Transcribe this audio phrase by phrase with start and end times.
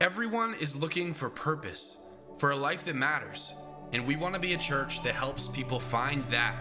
[0.00, 1.96] Everyone is looking for purpose,
[2.36, 3.52] for a life that matters,
[3.92, 6.54] and we want to be a church that helps people find that.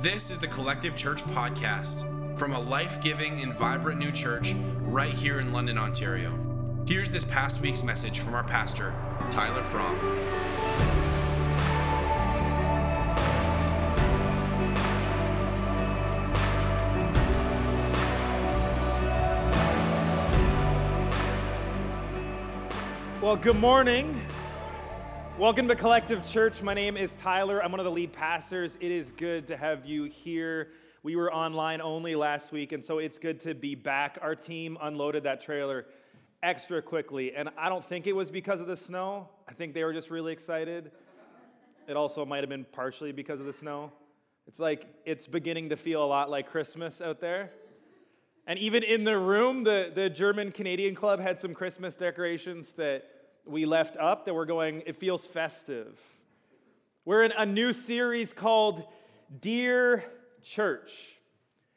[0.00, 5.12] This is the Collective Church Podcast from a life giving and vibrant new church right
[5.12, 6.36] here in London, Ontario.
[6.88, 8.92] Here's this past week's message from our pastor,
[9.30, 11.05] Tyler Fromm.
[23.26, 24.24] Well, good morning.
[25.36, 26.62] Welcome to Collective Church.
[26.62, 27.60] My name is Tyler.
[27.60, 28.78] I'm one of the lead pastors.
[28.80, 30.68] It is good to have you here.
[31.02, 34.16] We were online only last week, and so it's good to be back.
[34.22, 35.86] Our team unloaded that trailer
[36.40, 39.28] extra quickly, and I don't think it was because of the snow.
[39.48, 40.92] I think they were just really excited.
[41.88, 43.90] It also might have been partially because of the snow.
[44.46, 47.50] It's like it's beginning to feel a lot like Christmas out there.
[48.46, 53.15] And even in the room, the, the German Canadian Club had some Christmas decorations that
[53.46, 55.98] we left up that we're going, it feels festive.
[57.04, 58.84] We're in a new series called
[59.40, 60.04] Dear
[60.42, 60.90] Church.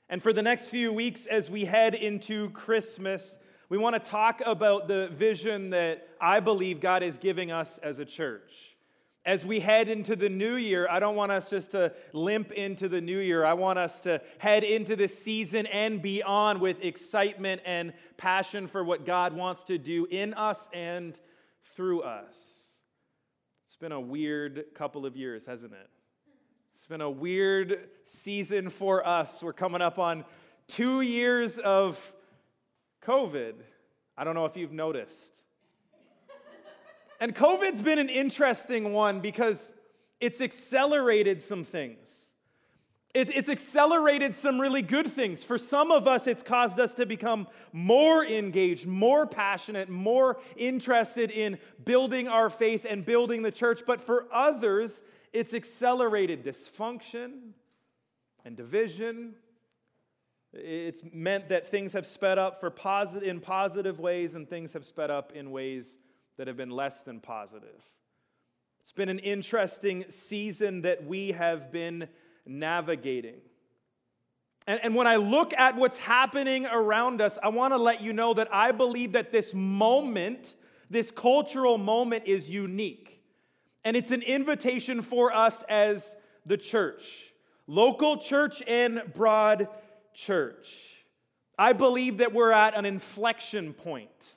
[0.10, 3.38] And for the next few weeks, as we head into Christmas,
[3.70, 8.00] we want to talk about the vision that I believe God is giving us as
[8.00, 8.76] a church.
[9.24, 12.90] As we head into the new year, I don't want us just to limp into
[12.90, 13.46] the new year.
[13.46, 18.84] I want us to head into this season and beyond with excitement and passion for
[18.84, 21.20] what God wants to do in us and
[21.76, 22.36] through us.
[23.66, 25.90] It's been a weird couple of years, hasn't it?
[26.74, 29.44] It's been a weird season for us.
[29.44, 30.26] We're coming up on
[30.68, 32.14] two years of
[33.04, 33.54] COVID.
[34.18, 35.36] I don't know if you've noticed.
[37.20, 39.74] And COVID's been an interesting one because
[40.22, 42.29] it's accelerated some things.
[43.16, 45.44] It's, accelerated some really good things.
[45.44, 51.32] For some of us, it's caused us to become more engaged, more passionate, more interested
[51.32, 53.82] in building our faith and building the church.
[53.88, 55.02] But for others,
[55.34, 57.54] it's accelerated dysfunction
[58.46, 59.34] and division.
[60.54, 64.86] It's meant that things have sped up for posit- in positive ways and things have
[64.86, 65.98] sped up in ways
[66.38, 67.90] that have been less than positive.
[68.82, 72.08] It's been an interesting season that we have been
[72.46, 73.36] navigating.
[74.68, 78.14] And, and when I look at what's happening around us, I want to let you
[78.14, 80.56] know that I believe that this moment,
[80.90, 83.24] this cultural moment, is unique.
[83.84, 87.34] And it's an invitation for us as the church,
[87.68, 89.68] local church and broad
[90.14, 90.68] church.
[91.58, 94.36] I believe that we're at an inflection point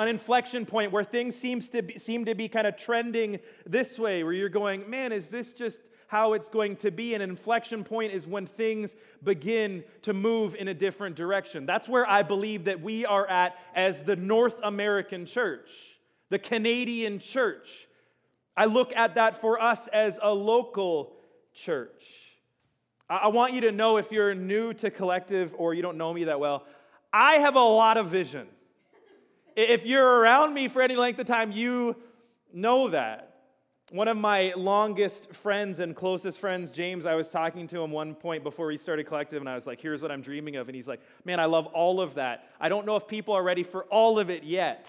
[0.00, 3.98] an inflection point where things seems to be, seem to be kind of trending this
[3.98, 5.78] way, where you're going, man, is this just
[6.10, 7.14] how it's going to be.
[7.14, 11.66] An inflection point is when things begin to move in a different direction.
[11.66, 15.70] That's where I believe that we are at as the North American church,
[16.28, 17.86] the Canadian church.
[18.56, 21.12] I look at that for us as a local
[21.54, 22.04] church.
[23.08, 26.24] I want you to know if you're new to collective or you don't know me
[26.24, 26.66] that well,
[27.12, 28.48] I have a lot of vision.
[29.54, 31.94] If you're around me for any length of time, you
[32.52, 33.29] know that.
[33.92, 38.14] One of my longest friends and closest friends, James, I was talking to him one
[38.14, 40.68] point before we started Collective, and I was like, here's what I'm dreaming of.
[40.68, 42.48] And he's like, man, I love all of that.
[42.60, 44.88] I don't know if people are ready for all of it yet.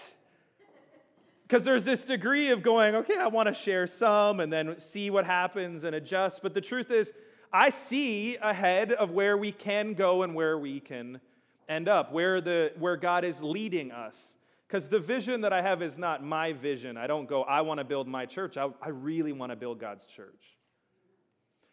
[1.42, 5.10] Because there's this degree of going, okay, I want to share some and then see
[5.10, 6.40] what happens and adjust.
[6.40, 7.12] But the truth is,
[7.52, 11.20] I see ahead of where we can go and where we can
[11.68, 14.36] end up, where, the, where God is leading us.
[14.72, 16.96] Because the vision that I have is not my vision.
[16.96, 18.56] I don't go, I want to build my church.
[18.56, 20.56] I, I really want to build God's church.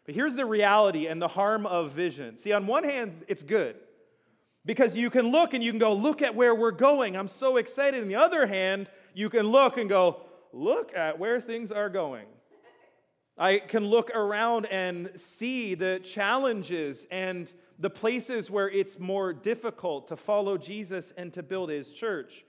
[0.04, 2.36] But here's the reality and the harm of vision.
[2.36, 3.76] See, on one hand, it's good
[4.66, 7.16] because you can look and you can go, look at where we're going.
[7.16, 8.02] I'm so excited.
[8.02, 10.20] On the other hand, you can look and go,
[10.52, 12.26] look at where things are going.
[13.38, 20.08] I can look around and see the challenges and the places where it's more difficult
[20.08, 22.44] to follow Jesus and to build his church.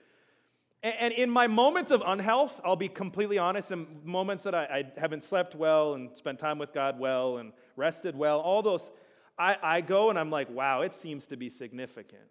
[0.83, 4.99] And in my moments of unhealth, I'll be completely honest, in moments that I, I,
[4.99, 8.91] haven't slept well and spent time with God well and rested well, all those,
[9.37, 12.23] I, I go and I'm like, wow, it seems to be significant.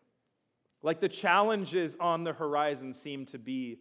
[0.82, 3.78] Like the challenges on the horizon seem to be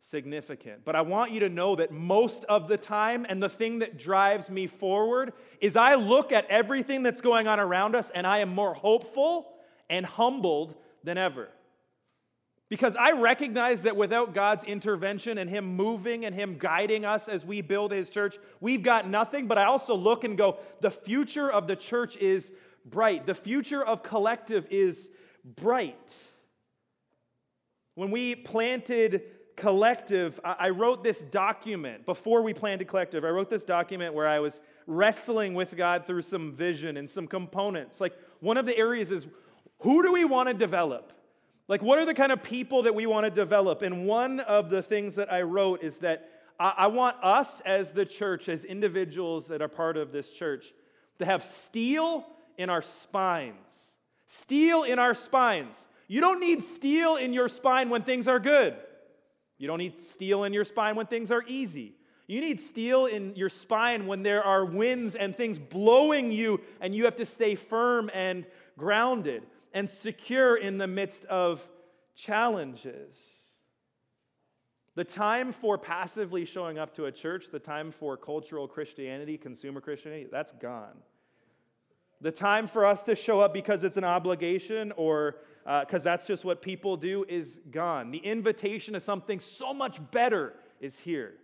[0.00, 0.84] significant.
[0.84, 3.98] But I want you to know that most of the time, and the thing that
[3.98, 8.38] drives me forward, is I look at everything that's going on around us and I
[8.38, 9.54] am more hopeful
[9.90, 11.48] and humbled than ever.
[12.70, 17.44] Because I recognize that without God's intervention and Him moving and Him guiding us as
[17.44, 19.46] we build His church, we've got nothing.
[19.46, 22.52] But I also look and go, the future of the church is
[22.84, 23.26] bright.
[23.26, 25.10] The future of collective is
[25.44, 26.16] bright.
[27.94, 29.22] When we planted
[29.56, 33.24] Collective, I wrote this document before we planted Collective.
[33.24, 34.58] I wrote this document where I was
[34.88, 38.00] wrestling with God through some vision and some components.
[38.00, 39.28] Like, one of the areas is
[39.78, 41.12] who do we want to develop?
[41.66, 43.82] Like, what are the kind of people that we want to develop?
[43.82, 46.28] And one of the things that I wrote is that
[46.60, 50.72] I, want us as the church, as individuals that are part of this church,
[51.18, 52.24] to have steel
[52.56, 53.92] in our spines.
[54.26, 55.86] Steel in our spines.
[56.06, 58.76] You don't need steel in your spine when things are good.
[59.58, 61.94] You don't need steel in your spine when things are easy.
[62.26, 66.94] You need steel in your spine when there are winds and things blowing you, and
[66.94, 68.46] you have to stay firm and
[68.78, 69.42] grounded
[69.74, 71.68] and secure in the midst of
[72.14, 73.32] challenges.
[74.94, 79.80] The time for passively showing up to a church, the time for cultural Christianity, consumer
[79.80, 80.94] Christianity, that's gone.
[82.20, 86.24] The time for us to show up because it's an obligation or because uh, that's
[86.24, 88.12] just what people do is gone.
[88.12, 91.34] The invitation to something so much better is here.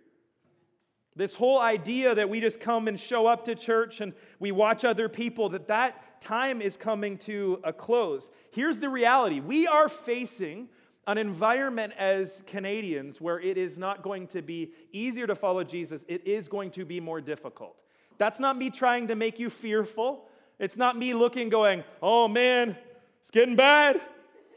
[1.17, 4.85] This whole idea that we just come and show up to church and we watch
[4.85, 8.31] other people, that that time is coming to a close.
[8.53, 10.69] Here's the reality we are facing
[11.07, 16.05] an environment as Canadians where it is not going to be easier to follow Jesus,
[16.07, 17.77] it is going to be more difficult.
[18.19, 20.29] That's not me trying to make you fearful.
[20.59, 22.77] It's not me looking, going, oh man,
[23.23, 24.01] it's getting bad.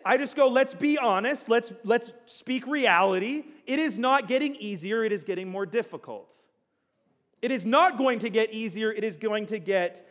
[0.06, 3.45] I just go, let's be honest, let's, let's speak reality.
[3.65, 6.35] It is not getting easier, it is getting more difficult.
[7.44, 10.07] It is not going to get easier, it is going to get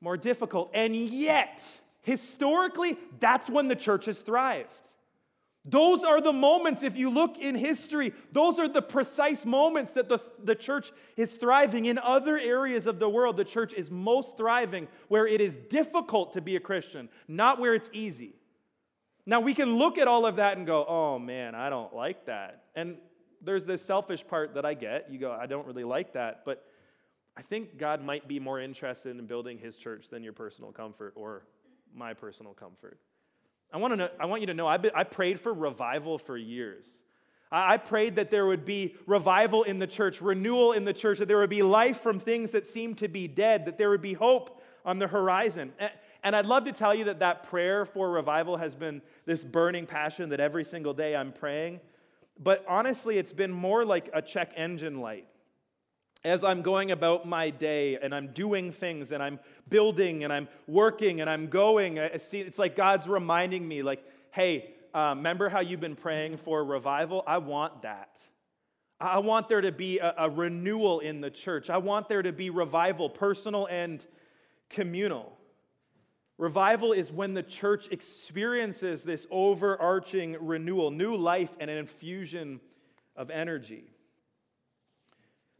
[0.00, 0.72] more difficult.
[0.74, 1.62] And yet,
[2.02, 4.68] historically, that's when the church has thrived.
[5.64, 10.08] Those are the moments, if you look in history, those are the precise moments that
[10.08, 11.86] the, the church is thriving.
[11.86, 16.32] In other areas of the world, the church is most thriving where it is difficult
[16.32, 18.34] to be a Christian, not where it's easy.
[19.24, 22.26] Now, we can look at all of that and go, oh man, I don't like
[22.26, 22.64] that.
[22.74, 22.96] And
[23.42, 25.10] there's this selfish part that I get.
[25.10, 26.42] You go, I don't really like that.
[26.44, 26.64] But
[27.36, 31.12] I think God might be more interested in building his church than your personal comfort
[31.16, 31.44] or
[31.94, 32.98] my personal comfort.
[33.72, 36.36] I want, to know, I want you to know, been, I prayed for revival for
[36.36, 37.02] years.
[37.50, 41.28] I prayed that there would be revival in the church, renewal in the church, that
[41.28, 44.14] there would be life from things that seemed to be dead, that there would be
[44.14, 45.72] hope on the horizon.
[46.24, 49.86] And I'd love to tell you that that prayer for revival has been this burning
[49.86, 51.80] passion that every single day I'm praying.
[52.38, 55.26] But honestly, it's been more like a check engine light.
[56.24, 59.38] As I'm going about my day and I'm doing things and I'm
[59.68, 64.04] building and I'm working and I'm going, I see, it's like God's reminding me, like,
[64.32, 67.22] hey, uh, remember how you've been praying for revival?
[67.26, 68.18] I want that.
[68.98, 71.68] I want there to be a, a renewal in the church.
[71.68, 74.04] I want there to be revival, personal and
[74.70, 75.35] communal.
[76.38, 82.60] Revival is when the church experiences this overarching renewal, new life, and an infusion
[83.16, 83.84] of energy.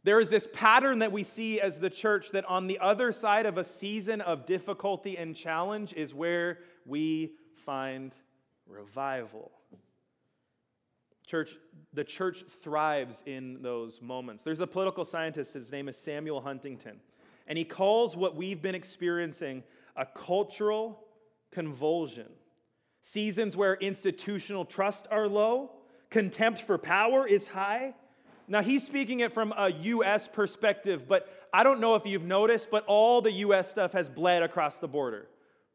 [0.03, 3.45] There is this pattern that we see as the church that on the other side
[3.45, 7.33] of a season of difficulty and challenge is where we
[7.65, 8.13] find
[8.67, 9.51] revival.
[11.25, 11.57] Church,
[11.91, 14.43] the church thrives in those moments.
[14.43, 17.01] There's a political scientist, his name is Samuel Huntington,
[17.47, 19.63] and he calls what we've been experiencing
[19.97, 21.03] a cultural
[21.51, 22.27] convulsion.
[23.01, 25.71] Seasons where institutional trust are low,
[26.09, 27.95] contempt for power is high.
[28.47, 30.27] Now, he's speaking it from a U.S.
[30.27, 33.69] perspective, but I don't know if you've noticed, but all the U.S.
[33.69, 35.27] stuff has bled across the border.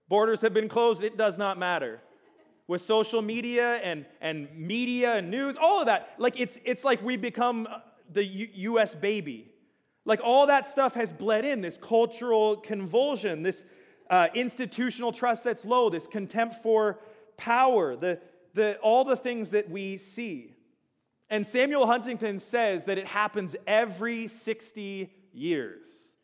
[0.08, 2.00] Borders have been closed, it does not matter.
[2.66, 7.02] With social media and, and media and news, all of that, like it's, it's like
[7.02, 7.68] we become
[8.10, 8.94] the U- U.S.
[8.94, 9.52] baby.
[10.04, 13.64] Like all that stuff has bled in, this cultural convulsion, this,
[14.10, 16.98] uh, institutional trust that's low, this contempt for
[17.36, 18.20] power, the,
[18.54, 20.54] the, all the things that we see.
[21.30, 26.14] And Samuel Huntington says that it happens every 60 years.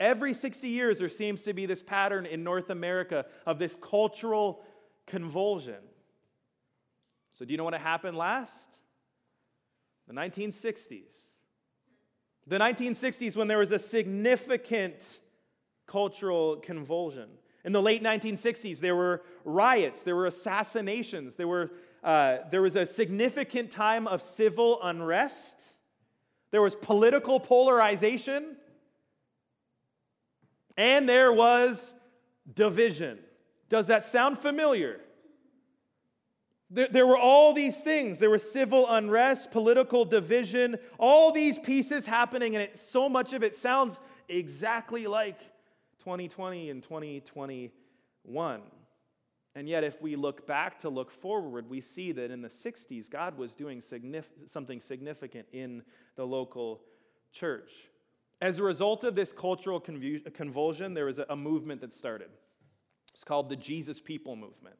[0.00, 4.64] Every 60 years, there seems to be this pattern in North America of this cultural
[5.06, 5.76] convulsion.
[7.34, 8.68] So, do you know what happened last?
[10.08, 11.02] The 1960s.
[12.46, 15.20] The 1960s, when there was a significant
[15.90, 17.28] cultural convulsion.
[17.64, 21.72] In the late 1960s, there were riots, there were assassinations, there, were,
[22.04, 25.74] uh, there was a significant time of civil unrest,
[26.52, 28.56] there was political polarization,
[30.76, 31.92] and there was
[32.54, 33.18] division.
[33.68, 35.00] Does that sound familiar?
[36.70, 38.18] There, were all these things.
[38.18, 43.42] There was civil unrest, political division, all these pieces happening, and it, so much of
[43.42, 45.40] it sounds exactly like
[46.00, 48.60] 2020 and 2021.
[49.54, 53.10] And yet, if we look back to look forward, we see that in the 60s,
[53.10, 55.82] God was doing signif- something significant in
[56.16, 56.82] the local
[57.32, 57.72] church.
[58.40, 62.30] As a result of this cultural convulsion, there was a, a movement that started.
[63.12, 64.76] It's called the Jesus People Movement.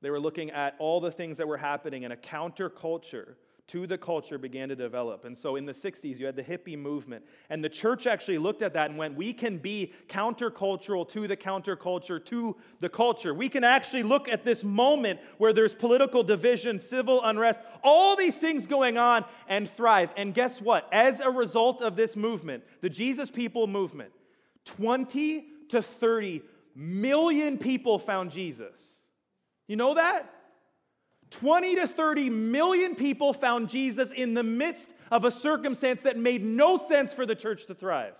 [0.00, 3.34] They were looking at all the things that were happening, in a counterculture
[3.68, 5.26] to the culture began to develop.
[5.26, 7.24] And so in the 60s, you had the hippie movement.
[7.50, 11.36] And the church actually looked at that and went, we can be countercultural to the
[11.36, 13.34] counterculture, to the culture.
[13.34, 18.38] We can actually look at this moment where there's political division, civil unrest, all these
[18.38, 20.14] things going on and thrive.
[20.16, 20.88] And guess what?
[20.90, 24.12] As a result of this movement, the Jesus People movement,
[24.64, 26.42] 20 to 30
[26.74, 28.94] million people found Jesus.
[29.66, 30.37] You know that?
[31.30, 36.44] 20 to 30 million people found Jesus in the midst of a circumstance that made
[36.44, 38.14] no sense for the church to thrive.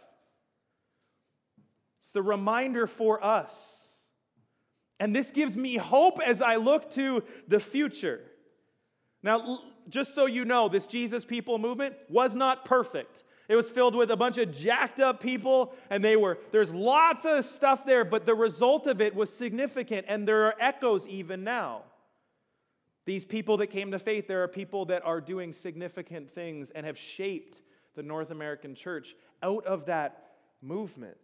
[2.01, 3.97] It's the reminder for us.
[5.01, 8.21] And this gives me hope as I look to the future.
[9.23, 13.25] Now, just so you know, this Jesus people movement was not perfect.
[13.49, 17.25] It was filled with a bunch of jacked up people, and they were, there's lots
[17.25, 21.45] of stuff there, but the result of it was significant, and there are echoes even
[21.45, 21.85] now.
[23.09, 26.85] These people that came to faith, there are people that are doing significant things and
[26.85, 27.63] have shaped
[27.97, 31.17] the North American church out of that movement.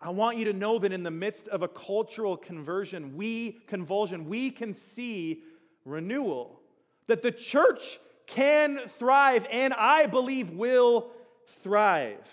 [0.00, 4.28] I want you to know that in the midst of a cultural conversion, we convulsion,
[4.28, 5.42] we can see
[5.84, 6.60] renewal.
[7.08, 11.10] That the church can thrive and I believe will
[11.64, 12.30] thrive.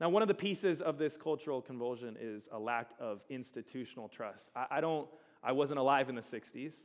[0.00, 4.50] Now, one of the pieces of this cultural convulsion is a lack of institutional trust.
[4.56, 5.08] I, I don't
[5.42, 6.82] I wasn't alive in the 60s.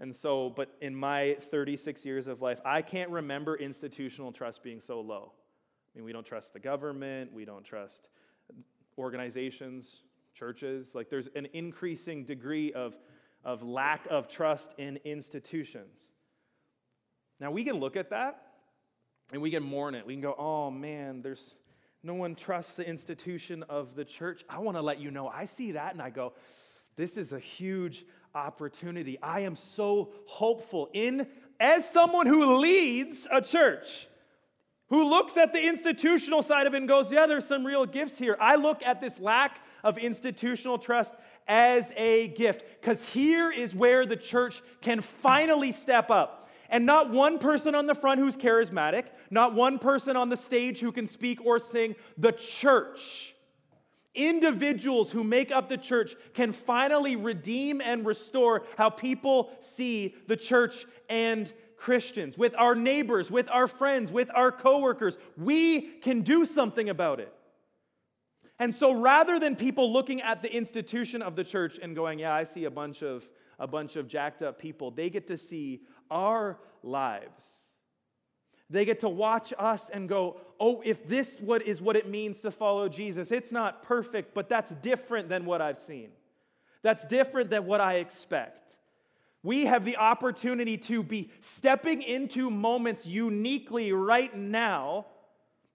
[0.00, 4.80] And so, but in my 36 years of life, I can't remember institutional trust being
[4.80, 5.32] so low.
[5.94, 8.08] I mean, we don't trust the government, we don't trust
[8.98, 10.00] organizations,
[10.34, 10.94] churches.
[10.94, 12.96] Like, there's an increasing degree of,
[13.44, 16.00] of lack of trust in institutions.
[17.40, 18.40] Now, we can look at that
[19.32, 20.06] and we can mourn it.
[20.06, 21.54] We can go, oh man, there's
[22.02, 24.44] no one trusts the institution of the church.
[24.48, 26.34] I want to let you know, I see that and I go,
[26.96, 29.18] this is a huge opportunity.
[29.22, 31.26] I am so hopeful in
[31.60, 34.08] as someone who leads a church,
[34.88, 38.18] who looks at the institutional side of it and goes, Yeah, there's some real gifts
[38.18, 38.36] here.
[38.40, 41.14] I look at this lack of institutional trust
[41.46, 46.50] as a gift because here is where the church can finally step up.
[46.70, 50.80] And not one person on the front who's charismatic, not one person on the stage
[50.80, 51.94] who can speak or sing.
[52.16, 53.33] The church
[54.14, 60.36] individuals who make up the church can finally redeem and restore how people see the
[60.36, 65.18] church and Christians, with our neighbors, with our friends, with our coworkers.
[65.36, 67.32] We can do something about it.
[68.58, 72.32] And so rather than people looking at the institution of the church and going, yeah,
[72.32, 73.28] I see a bunch of
[73.58, 77.63] a bunch of jacked up people, they get to see our lives
[78.70, 82.40] they get to watch us and go, oh, if this what is what it means
[82.40, 86.10] to follow Jesus, it's not perfect, but that's different than what I've seen.
[86.82, 88.76] That's different than what I expect.
[89.42, 95.06] We have the opportunity to be stepping into moments uniquely right now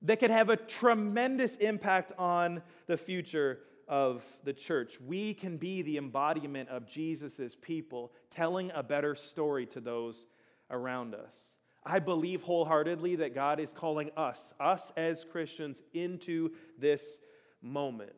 [0.02, 5.00] that could have a tremendous impact on the future of the church.
[5.02, 10.26] We can be the embodiment of Jesus' people, telling a better story to those
[10.72, 11.56] around us.
[11.84, 17.20] I believe wholeheartedly that God is calling us, us as Christians, into this
[17.62, 18.12] moment.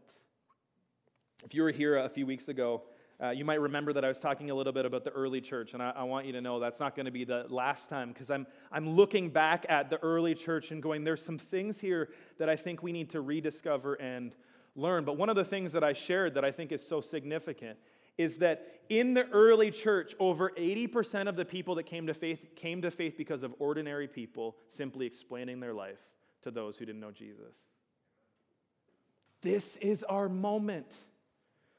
[1.44, 2.84] If you were here a few weeks ago,
[3.22, 5.74] uh, you might remember that I was talking a little bit about the early church,
[5.74, 8.10] and I, I want you to know that's not going to be the last time
[8.10, 12.10] because I'm, I'm looking back at the early church and going, there's some things here
[12.40, 14.34] that I think we need to rediscover and
[14.76, 15.06] learn.
[15.06, 17.78] But one of the things that I shared that I think is so significant
[18.22, 22.46] is that in the early church, over 80% of the people that came to faith
[22.56, 26.00] came to faith because of ordinary people simply explaining their life
[26.44, 27.56] to those who didn't know Jesus.
[29.42, 30.94] This is our moment.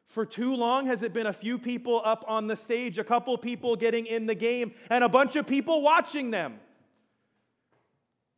[0.08, 3.36] For too long has it been a few people up on the stage, a couple
[3.38, 6.60] people getting in the game, and a bunch of people watching them.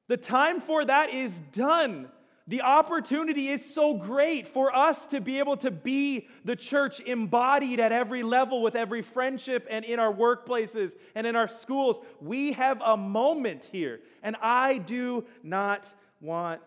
[0.06, 2.08] The time for that is done.
[2.46, 7.80] The opportunity is so great for us to be able to be the church embodied
[7.80, 12.00] at every level with every friendship and in our workplaces and in our schools.
[12.20, 16.60] We have a moment here, and I do not want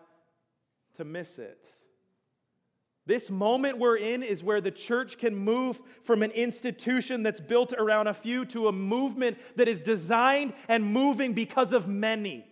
[0.96, 1.64] to miss it.
[3.06, 7.72] This moment we're in is where the church can move from an institution that's built
[7.72, 12.44] around a few to a movement that is designed and moving because of many.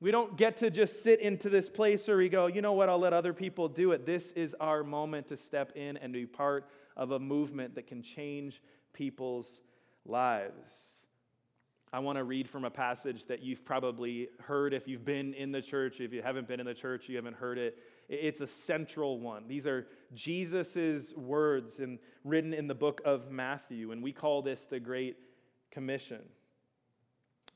[0.00, 2.88] We don't get to just sit into this place where we go, you know what,
[2.88, 4.06] I'll let other people do it.
[4.06, 8.02] This is our moment to step in and be part of a movement that can
[8.02, 8.62] change
[8.92, 9.60] people's
[10.04, 10.98] lives.
[11.92, 15.52] I want to read from a passage that you've probably heard if you've been in
[15.52, 16.00] the church.
[16.00, 17.78] If you haven't been in the church, you haven't heard it.
[18.08, 19.48] It's a central one.
[19.48, 24.66] These are Jesus' words and written in the book of Matthew, and we call this
[24.66, 25.16] the Great
[25.70, 26.20] Commission.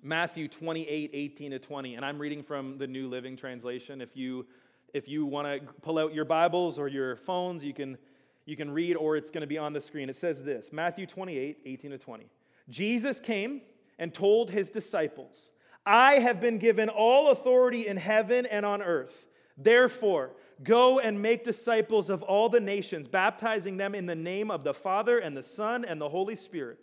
[0.04, 1.94] Matthew 28, 18 to 20.
[1.94, 4.00] And I'm reading from the New Living Translation.
[4.00, 4.47] If you,
[4.92, 7.97] if you want to pull out your Bibles or your phones, you can,
[8.44, 10.11] you can read, or it's going to be on the screen.
[10.11, 12.26] It says this Matthew 28, 18 to 20.
[12.68, 13.62] Jesus came
[13.97, 15.52] and told his disciples,
[15.87, 19.28] I have been given all authority in heaven and on earth.
[19.56, 20.32] Therefore,
[20.64, 24.75] go and make disciples of all the nations, baptizing them in the name of the
[24.75, 26.80] Father and the Son and the Holy Spirit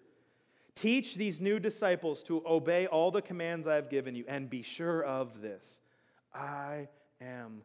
[0.75, 4.61] Teach these new disciples to obey all the commands I have given you, and be
[4.61, 5.81] sure of this
[6.33, 6.87] I
[7.21, 7.63] am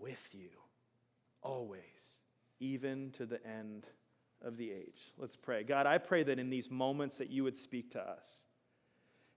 [0.00, 0.48] with you
[1.42, 2.22] always,
[2.60, 3.86] even to the end
[4.42, 5.12] of the age.
[5.18, 5.64] Let's pray.
[5.64, 8.42] God, I pray that in these moments that you would speak to us.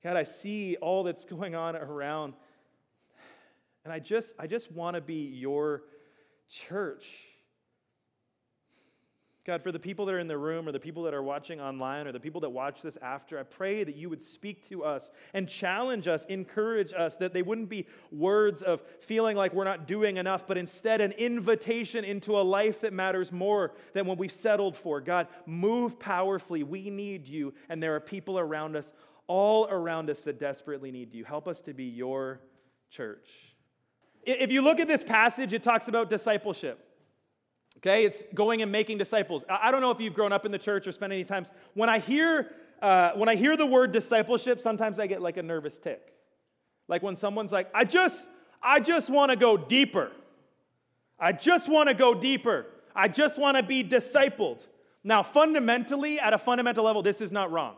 [0.03, 2.33] God, I see all that's going on around,
[3.83, 5.83] and I just, I just want to be your
[6.47, 7.25] church.
[9.45, 11.61] God, for the people that are in the room or the people that are watching
[11.61, 14.83] online or the people that watch this after, I pray that you would speak to
[14.83, 19.63] us and challenge us, encourage us, that they wouldn't be words of feeling like we're
[19.63, 24.17] not doing enough, but instead an invitation into a life that matters more than what
[24.17, 24.99] we've settled for.
[24.99, 26.63] God, move powerfully.
[26.63, 28.91] We need you, and there are people around us,
[29.25, 31.23] all around us, that desperately need you.
[31.23, 32.41] Help us to be your
[32.89, 33.29] church.
[34.23, 36.85] If you look at this passage, it talks about discipleship.
[37.79, 39.45] Okay, it's going and making disciples.
[39.49, 41.51] I don't know if you've grown up in the church or spent any times.
[41.73, 45.43] When I hear uh, when I hear the word discipleship, sometimes I get like a
[45.43, 46.13] nervous tic.
[46.87, 48.29] Like when someone's like, I just,
[48.61, 50.11] I just want to go deeper.
[51.19, 52.67] I just want to go deeper.
[52.95, 54.59] I just want to be discipled.
[55.03, 57.75] Now, fundamentally, at a fundamental level, this is not wrong.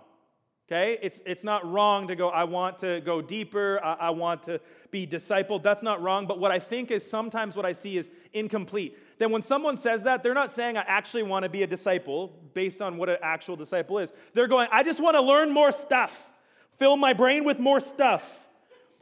[0.71, 0.97] Okay?
[1.01, 4.61] It's, it's not wrong to go, I want to go deeper, I, I want to
[4.89, 5.63] be discipled.
[5.63, 6.27] That's not wrong.
[6.27, 8.97] But what I think is sometimes what I see is incomplete.
[9.17, 12.31] Then when someone says that, they're not saying, I actually want to be a disciple
[12.53, 14.13] based on what an actual disciple is.
[14.33, 16.31] They're going, I just want to learn more stuff,
[16.77, 18.47] fill my brain with more stuff.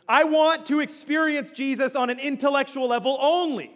[0.07, 3.71] I want to experience Jesus on an intellectual level only.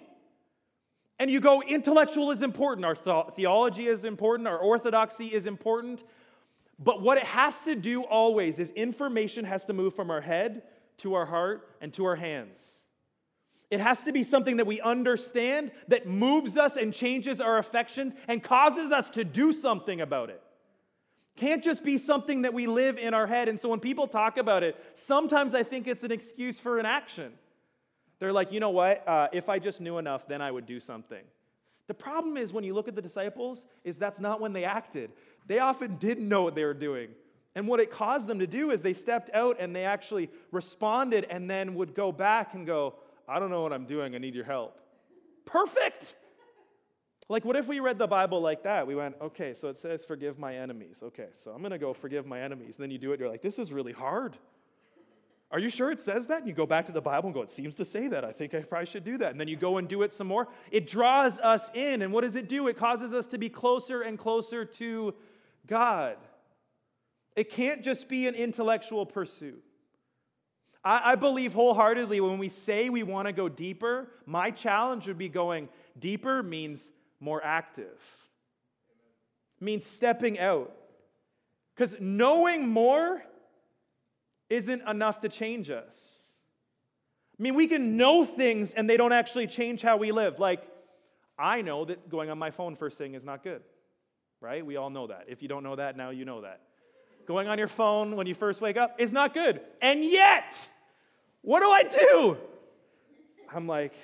[1.19, 2.85] And you go, intellectual is important.
[2.85, 4.47] Our th- theology is important.
[4.47, 6.03] Our orthodoxy is important.
[6.79, 10.63] But what it has to do always is information has to move from our head
[10.97, 12.79] to our heart and to our hands.
[13.71, 18.13] It has to be something that we understand, that moves us and changes our affection
[18.27, 20.41] and causes us to do something about it.
[21.35, 23.49] Can't just be something that we live in our head.
[23.49, 26.85] And so when people talk about it, sometimes I think it's an excuse for an
[26.85, 27.33] action.
[28.19, 29.07] They're like, you know what?
[29.07, 31.23] Uh, if I just knew enough, then I would do something.
[31.87, 35.11] The problem is when you look at the disciples, is that's not when they acted.
[35.47, 37.09] They often didn't know what they were doing.
[37.55, 41.27] And what it caused them to do is they stepped out and they actually responded
[41.29, 42.95] and then would go back and go,
[43.27, 44.15] I don't know what I'm doing.
[44.15, 44.79] I need your help.
[45.45, 46.15] Perfect.
[47.29, 48.87] Like, what if we read the Bible like that?
[48.87, 51.01] We went, okay, so it says, forgive my enemies.
[51.01, 52.77] Okay, so I'm going to go forgive my enemies.
[52.77, 54.37] And then you do it, you're like, this is really hard.
[55.53, 56.39] Are you sure it says that?
[56.39, 58.25] And you go back to the Bible and go, it seems to say that.
[58.25, 59.29] I think I probably should do that.
[59.29, 60.47] And then you go and do it some more.
[60.71, 62.01] It draws us in.
[62.01, 62.67] And what does it do?
[62.67, 65.13] It causes us to be closer and closer to
[65.67, 66.17] God.
[67.35, 69.63] It can't just be an intellectual pursuit.
[70.83, 75.29] I, believe wholeheartedly when we say we want to go deeper, my challenge would be
[75.29, 78.01] going deeper means more active,
[79.61, 80.75] means stepping out.
[81.73, 83.23] Because knowing more
[84.53, 86.27] isn't enough to change us.
[87.39, 90.39] I mean, we can know things and they don't actually change how we live.
[90.39, 90.61] Like,
[91.37, 93.63] I know that going on my phone first thing is not good,
[94.39, 94.63] right?
[94.63, 95.25] We all know that.
[95.27, 96.61] If you don't know that, now you know that.
[97.25, 99.61] Going on your phone when you first wake up is not good.
[99.81, 100.55] And yet,
[101.41, 102.37] what do I do?
[103.51, 103.95] I'm like,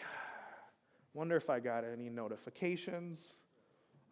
[1.13, 3.35] wonder if I got any notifications.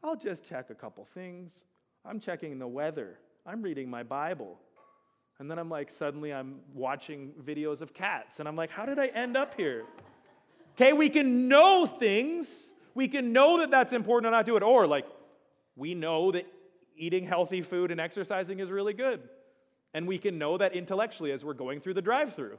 [0.04, 1.66] I'll just check a couple things.
[2.06, 3.18] I'm checking the weather.
[3.44, 4.60] I'm reading my Bible.
[5.40, 8.40] And then I'm like, suddenly I'm watching videos of cats.
[8.40, 9.86] And I'm like, how did I end up here?
[10.76, 12.72] Okay, we can know things.
[12.96, 14.64] We can know that that's important and not do it.
[14.64, 15.06] Or, like,
[15.76, 16.48] we know that
[16.96, 19.22] eating healthy food and exercising is really good.
[19.94, 22.58] And we can know that intellectually as we're going through the drive through.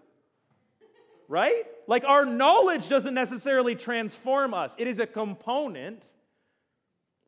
[1.28, 1.64] Right?
[1.88, 6.04] Like, our knowledge doesn't necessarily transform us, it is a component.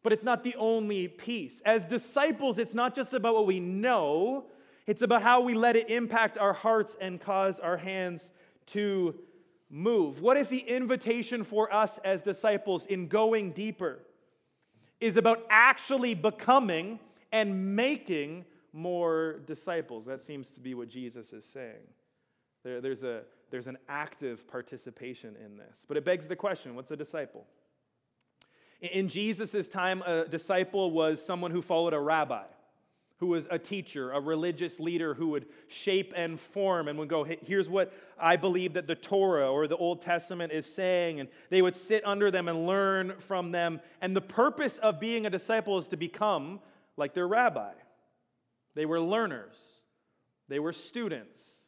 [0.02, 1.60] But it's not the only piece.
[1.60, 4.46] As disciples, it's not just about what we know,
[4.90, 8.32] it's about how we let it impact our hearts and cause our hands
[8.66, 9.14] to
[9.70, 10.20] move?
[10.20, 14.00] What if the invitation for us as disciples in going deeper
[15.00, 16.98] is about actually becoming
[17.30, 20.06] and making more disciples?
[20.06, 21.86] That seems to be what Jesus is saying.
[22.64, 23.22] There, there's, a,
[23.52, 25.84] there's an active participation in this.
[25.86, 27.46] But it begs the question what's a disciple?
[28.80, 32.42] In Jesus' time, a disciple was someone who followed a rabbi
[33.20, 37.22] who was a teacher, a religious leader who would shape and form and would go,
[37.22, 41.20] here's what I believe that the Torah or the Old Testament is saying.
[41.20, 43.80] And they would sit under them and learn from them.
[44.00, 46.60] And the purpose of being a disciple is to become
[46.96, 47.72] like their rabbi.
[48.74, 49.82] They were learners,
[50.48, 51.59] they were students.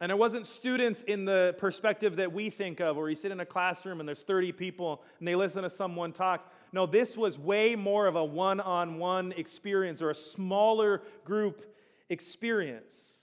[0.00, 3.40] And it wasn't students in the perspective that we think of, where you sit in
[3.40, 6.50] a classroom and there's 30 people and they listen to someone talk.
[6.72, 11.76] No, this was way more of a one on one experience or a smaller group
[12.08, 13.16] experience.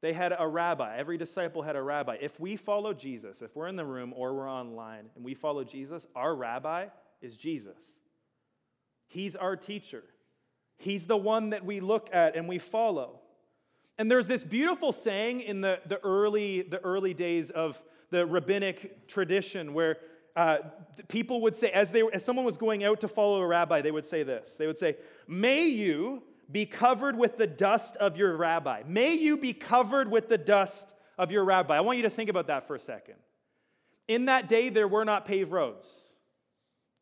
[0.00, 0.96] They had a rabbi.
[0.96, 2.18] Every disciple had a rabbi.
[2.20, 5.64] If we follow Jesus, if we're in the room or we're online and we follow
[5.64, 6.86] Jesus, our rabbi
[7.20, 7.78] is Jesus.
[9.08, 10.04] He's our teacher.
[10.78, 13.21] He's the one that we look at and we follow.
[14.02, 19.06] And there's this beautiful saying in the, the, early, the early days of the rabbinic
[19.06, 19.98] tradition where
[20.34, 20.56] uh,
[21.06, 23.92] people would say, as, they, as someone was going out to follow a rabbi, they
[23.92, 24.56] would say this.
[24.56, 24.96] They would say,
[25.28, 28.82] May you be covered with the dust of your rabbi.
[28.88, 31.76] May you be covered with the dust of your rabbi.
[31.76, 33.18] I want you to think about that for a second.
[34.08, 36.08] In that day, there were not paved roads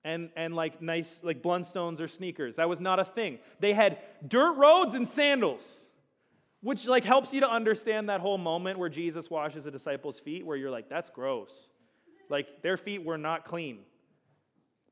[0.04, 2.56] and, and like nice, like Blundstones or sneakers.
[2.56, 3.38] That was not a thing.
[3.58, 5.86] They had dirt roads and sandals.
[6.62, 10.44] Which like helps you to understand that whole moment where Jesus washes a disciple's feet,
[10.44, 11.68] where you're like, that's gross.
[12.28, 13.78] Like their feet were not clean.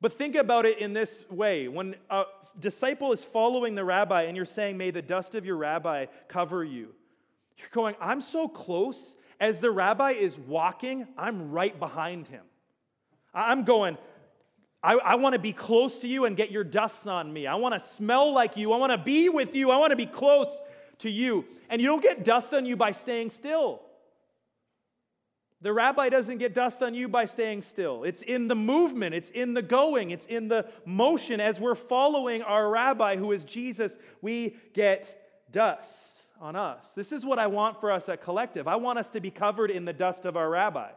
[0.00, 2.24] But think about it in this way when a
[2.58, 6.64] disciple is following the rabbi and you're saying, May the dust of your rabbi cover
[6.64, 6.94] you,
[7.58, 9.16] you're going, I'm so close.
[9.40, 12.44] As the rabbi is walking, I'm right behind him.
[13.32, 13.96] I'm going,
[14.82, 17.46] I, I want to be close to you and get your dust on me.
[17.46, 18.72] I want to smell like you.
[18.72, 19.70] I want to be with you.
[19.70, 20.48] I want to be close
[20.98, 21.44] to you.
[21.68, 23.82] And you don't get dust on you by staying still.
[25.60, 28.04] The rabbi doesn't get dust on you by staying still.
[28.04, 31.40] It's in the movement, it's in the going, it's in the motion.
[31.40, 36.92] As we're following our rabbi, who is Jesus, we get dust on us.
[36.94, 38.68] This is what I want for us at Collective.
[38.68, 40.90] I want us to be covered in the dust of our rabbi.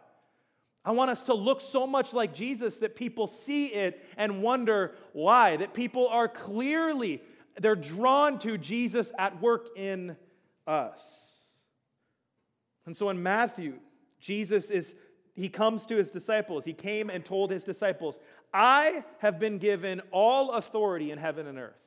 [0.84, 4.96] I want us to look so much like Jesus that people see it and wonder
[5.14, 5.58] why.
[5.58, 7.22] That people are clearly
[7.62, 10.18] they're drawn to Jesus at work in
[10.68, 11.40] us.
[12.86, 13.80] And so in Matthew,
[14.20, 14.96] Jesus is
[15.34, 16.66] he comes to his disciples.
[16.66, 18.20] He came and told his disciples,
[18.54, 21.80] "I have been given all authority in heaven and earth."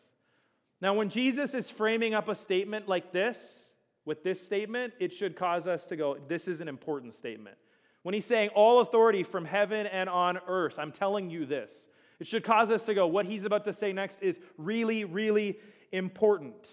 [0.81, 5.37] Now when Jesus is framing up a statement like this, with this statement, it should
[5.37, 7.57] cause us to go, this is an important statement.
[8.03, 11.89] When he's saying all authority from heaven and on earth, I'm telling you this.
[12.21, 15.59] It should cause us to go, what he's about to say next is really, really
[15.93, 16.69] important.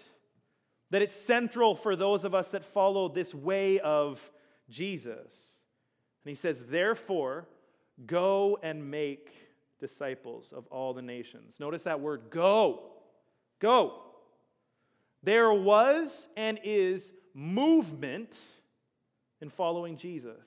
[0.90, 4.30] That it's central for those of us that follow this way of
[4.68, 5.60] Jesus.
[6.24, 7.48] And he says, therefore,
[8.06, 9.32] go and make
[9.80, 11.58] disciples of all the nations.
[11.58, 12.92] Notice that word go.
[13.58, 14.02] Go.
[15.22, 18.34] There was and is movement
[19.40, 20.46] in following Jesus.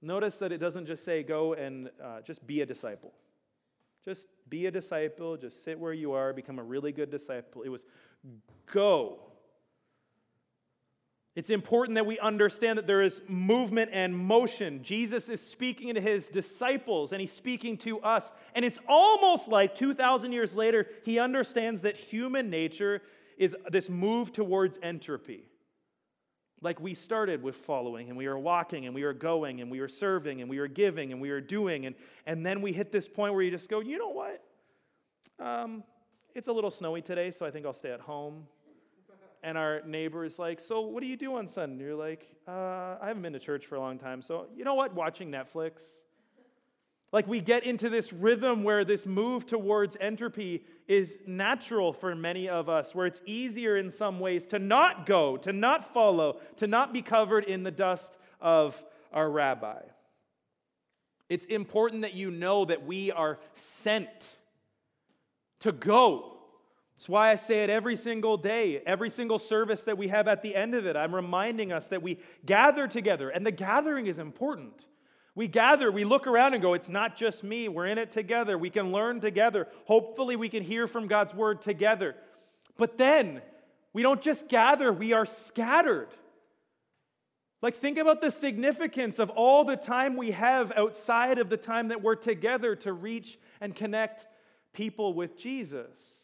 [0.00, 3.12] Notice that it doesn't just say go and uh, just be a disciple.
[4.04, 7.62] Just be a disciple, just sit where you are, become a really good disciple.
[7.62, 7.84] It was
[8.72, 9.20] go.
[11.34, 14.84] It's important that we understand that there is movement and motion.
[14.84, 18.30] Jesus is speaking to his disciples and he's speaking to us.
[18.54, 23.02] And it's almost like 2,000 years later, he understands that human nature
[23.36, 25.48] is this move towards entropy
[26.64, 29.80] like we started with following and we are walking and we are going and we
[29.80, 31.94] are serving and we are giving and we are doing and,
[32.26, 34.42] and then we hit this point where you just go you know what?
[35.38, 35.84] Um,
[36.34, 38.46] it's a little snowy today so i think i'll stay at home.
[39.42, 41.72] And our neighbor is like so what do you do on sunday?
[41.72, 44.64] And you're like uh, i haven't been to church for a long time so you
[44.64, 44.94] know what?
[44.94, 45.82] Watching netflix
[47.14, 52.48] like we get into this rhythm where this move towards entropy is natural for many
[52.48, 56.66] of us, where it's easier in some ways to not go, to not follow, to
[56.66, 59.80] not be covered in the dust of our rabbi.
[61.28, 64.36] It's important that you know that we are sent
[65.60, 66.36] to go.
[66.96, 70.42] That's why I say it every single day, every single service that we have at
[70.42, 70.96] the end of it.
[70.96, 74.86] I'm reminding us that we gather together, and the gathering is important.
[75.34, 77.68] We gather, we look around and go, it's not just me.
[77.68, 78.56] We're in it together.
[78.56, 79.66] We can learn together.
[79.86, 82.14] Hopefully, we can hear from God's word together.
[82.76, 83.42] But then,
[83.92, 86.08] we don't just gather, we are scattered.
[87.62, 91.88] Like, think about the significance of all the time we have outside of the time
[91.88, 94.26] that we're together to reach and connect
[94.72, 96.23] people with Jesus.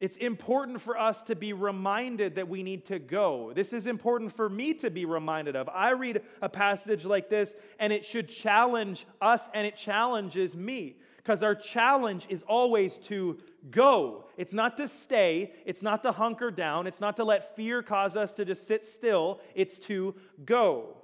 [0.00, 3.52] It's important for us to be reminded that we need to go.
[3.54, 5.68] This is important for me to be reminded of.
[5.68, 10.96] I read a passage like this, and it should challenge us, and it challenges me
[11.18, 13.36] because our challenge is always to
[13.70, 14.24] go.
[14.38, 18.16] It's not to stay, it's not to hunker down, it's not to let fear cause
[18.16, 20.14] us to just sit still, it's to
[20.46, 20.96] go.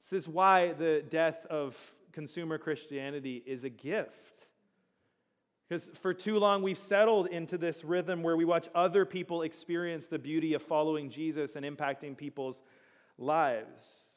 [0.00, 1.76] This is why the death of
[2.10, 4.37] consumer Christianity is a gift.
[5.68, 10.06] Because for too long, we've settled into this rhythm where we watch other people experience
[10.06, 12.62] the beauty of following Jesus and impacting people's
[13.18, 14.14] lives.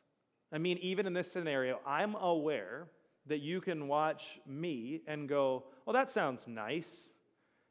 [0.53, 2.87] I mean, even in this scenario, I'm aware
[3.27, 7.11] that you can watch me and go, well, that sounds nice.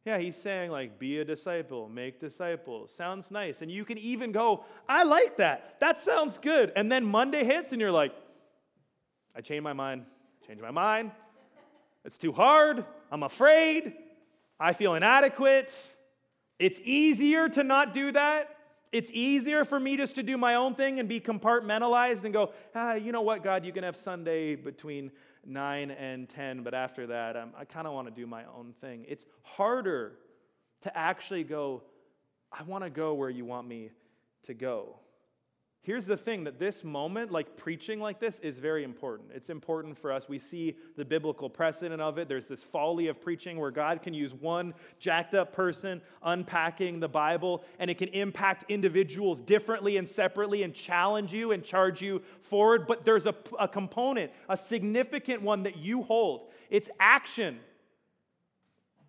[0.04, 2.92] Yeah, he's saying, like, be a disciple, make disciples.
[2.92, 3.60] Sounds nice.
[3.60, 5.78] And you can even go, I like that.
[5.80, 6.72] That sounds good.
[6.76, 8.14] And then Monday hits and you're like,
[9.34, 10.04] I changed my mind,
[10.46, 11.12] changed my mind.
[12.04, 12.84] It's too hard.
[13.10, 13.94] I'm afraid.
[14.58, 15.74] I feel inadequate.
[16.58, 18.56] It's easier to not do that.
[18.92, 22.52] It's easier for me just to do my own thing and be compartmentalized and go,
[22.74, 25.12] ah, you know what, God, you can have Sunday between
[25.46, 28.74] 9 and 10, but after that, I'm, i kind of want to do my own
[28.80, 29.06] thing.
[29.08, 30.16] It's harder
[30.82, 31.82] to actually go,
[32.52, 33.90] I want to go where you want me
[34.44, 34.96] to go.
[35.82, 39.30] Here's the thing that this moment, like preaching like this, is very important.
[39.34, 40.28] It's important for us.
[40.28, 42.28] We see the biblical precedent of it.
[42.28, 47.08] There's this folly of preaching where God can use one jacked up person unpacking the
[47.08, 52.20] Bible, and it can impact individuals differently and separately and challenge you and charge you
[52.42, 52.86] forward.
[52.86, 57.58] But there's a, a component, a significant one that you hold it's action.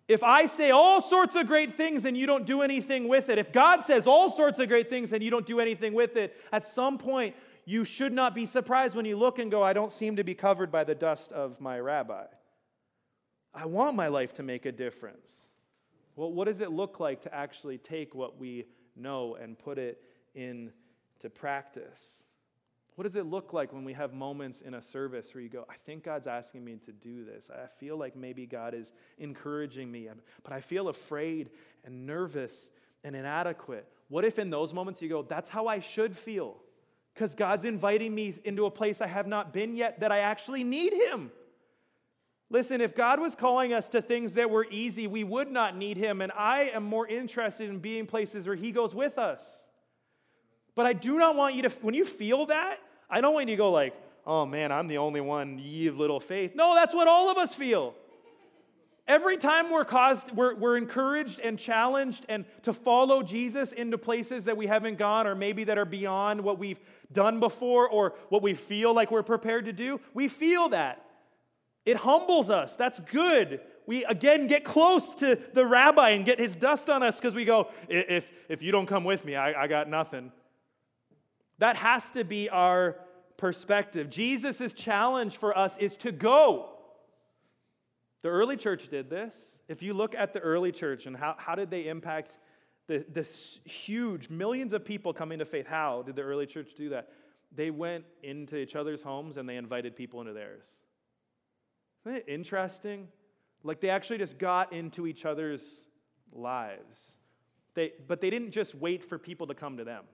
[0.08, 3.38] If I say all sorts of great things and you don't do anything with it,
[3.38, 6.36] if God says all sorts of great things and you don't do anything with it,
[6.52, 9.92] at some point you should not be surprised when you look and go, I don't
[9.92, 12.24] seem to be covered by the dust of my rabbi.
[13.54, 15.50] I want my life to make a difference.
[16.16, 20.02] Well, what does it look like to actually take what we know and put it
[20.34, 20.72] into
[21.34, 22.24] practice?
[22.94, 25.64] What does it look like when we have moments in a service where you go,
[25.70, 27.50] I think God's asking me to do this?
[27.50, 30.08] I feel like maybe God is encouraging me,
[30.42, 31.50] but I feel afraid
[31.84, 32.70] and nervous
[33.02, 33.88] and inadequate.
[34.08, 36.56] What if in those moments you go, That's how I should feel?
[37.14, 40.64] Because God's inviting me into a place I have not been yet that I actually
[40.64, 41.30] need Him.
[42.50, 45.96] Listen, if God was calling us to things that were easy, we would not need
[45.96, 46.20] Him.
[46.20, 49.64] And I am more interested in being places where He goes with us.
[50.74, 52.78] But I do not want you to, when you feel that,
[53.10, 53.94] I don't want you to go like,
[54.26, 56.54] oh man, I'm the only one, ye of little faith.
[56.54, 57.94] No, that's what all of us feel.
[59.08, 64.44] Every time we're caused, we're, we're encouraged and challenged and to follow Jesus into places
[64.44, 66.78] that we haven't gone or maybe that are beyond what we've
[67.12, 71.04] done before or what we feel like we're prepared to do, we feel that.
[71.84, 72.76] It humbles us.
[72.76, 73.60] That's good.
[73.86, 77.44] We again get close to the rabbi and get his dust on us because we
[77.44, 80.30] go, if, if you don't come with me, I, I got nothing.
[81.58, 82.96] That has to be our
[83.36, 84.10] perspective.
[84.10, 86.70] Jesus' challenge for us is to go.
[88.22, 89.58] The early church did this.
[89.68, 92.38] If you look at the early church and how, how did they impact
[92.86, 96.90] the, this huge millions of people coming to faith, how did the early church do
[96.90, 97.10] that?
[97.54, 100.64] They went into each other's homes and they invited people into theirs.
[102.06, 103.08] Isn't it interesting?
[103.64, 105.84] Like they actually just got into each other's
[106.32, 107.12] lives.
[107.74, 110.04] They, but they didn't just wait for people to come to them.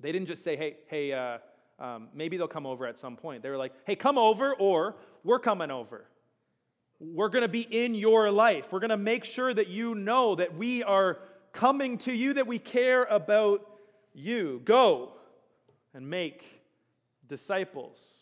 [0.00, 1.38] They didn't just say, hey, hey, uh,
[1.78, 3.42] um, maybe they'll come over at some point.
[3.42, 6.06] They were like, hey, come over, or we're coming over.
[6.98, 8.72] We're going to be in your life.
[8.72, 11.18] We're going to make sure that you know that we are
[11.52, 13.66] coming to you, that we care about
[14.12, 14.60] you.
[14.64, 15.12] Go
[15.94, 16.62] and make
[17.26, 18.18] disciples.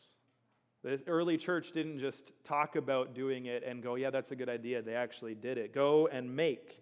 [0.84, 4.48] The early church didn't just talk about doing it and go, yeah, that's a good
[4.48, 4.80] idea.
[4.80, 5.74] They actually did it.
[5.74, 6.80] Go and make.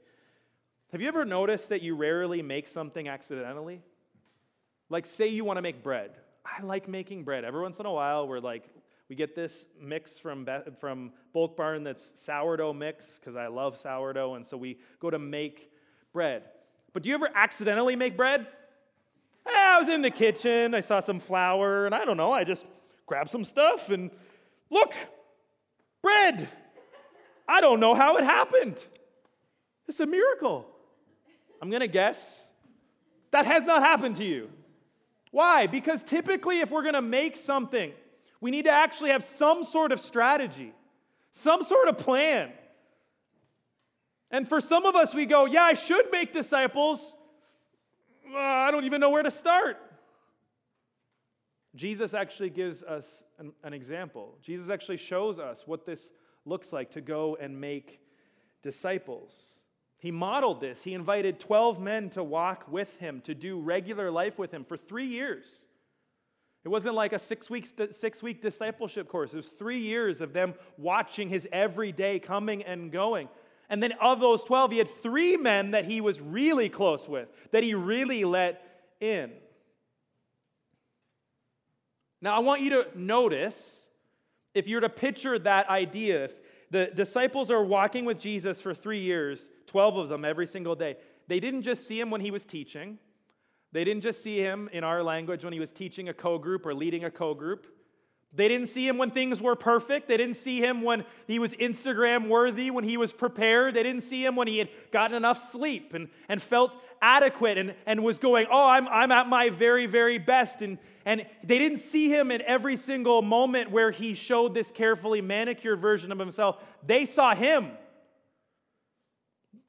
[0.93, 3.81] Have you ever noticed that you rarely make something accidentally?
[4.89, 6.13] Like, say you want to make bread.
[6.45, 7.45] I like making bread.
[7.45, 8.69] Every once in a while, we're like,
[9.09, 10.49] we get this mix from,
[10.81, 15.19] from Bulk Barn that's sourdough mix, because I love sourdough, and so we go to
[15.19, 15.71] make
[16.13, 16.45] bread.
[16.93, 18.47] But do you ever accidentally make bread?
[19.47, 22.43] Eh, I was in the kitchen, I saw some flour, and I don't know, I
[22.43, 22.65] just
[23.07, 24.11] grabbed some stuff and
[24.71, 24.95] look,
[26.03, 26.49] bread.
[27.49, 28.85] I don't know how it happened.
[29.87, 30.67] It's a miracle.
[31.63, 32.51] I'm to guess
[33.31, 34.51] that has not happened to you.
[35.37, 35.67] Why?
[35.67, 37.93] Because typically, if we're going to make something,
[38.41, 40.73] we need to actually have some sort of strategy,
[41.31, 42.53] some sort of plan.
[44.31, 47.15] And for some of us, we go, Yeah, I should make disciples.
[48.33, 49.77] Uh, I don't even know where to start.
[51.75, 54.39] Jesus actually gives us an, an, example.
[54.41, 56.13] Jesus actually shows us what this
[56.47, 58.01] looks like to go and make
[58.63, 59.61] disciples.
[59.99, 60.85] He modeled this.
[60.85, 64.77] He invited 12 men to walk with him, to do regular life with him for
[64.77, 65.65] three years.
[66.65, 69.33] It wasn't like a six week, six week discipleship course.
[69.33, 73.29] It was three years of them watching his everyday coming and going.
[73.69, 77.29] And then of those 12, he had three men that he was really close with,
[77.53, 78.63] that he really let
[79.01, 79.33] in.
[82.21, 83.87] Now, I want you to notice,
[84.55, 88.75] if you were to picture that idea, if the disciples are walking with Jesus for
[88.75, 90.97] three years, 12 of them every single day,
[91.29, 92.99] they didn't just see him when he was teaching.
[93.73, 96.65] They didn't just see him in our language when he was teaching a co group
[96.67, 97.67] or leading a co group.
[98.35, 100.09] They didn't see him when things were perfect.
[100.09, 103.75] They didn't see him when he was Instagram worthy, when he was prepared.
[103.75, 107.75] They didn't see him when he had gotten enough sleep and, and felt adequate and,
[107.87, 110.61] and was going, Oh, I'm, I'm at my very, very best.
[110.61, 115.23] And, and they didn't see him in every single moment where he showed this carefully
[115.23, 116.59] manicured version of himself.
[116.85, 117.71] They saw him.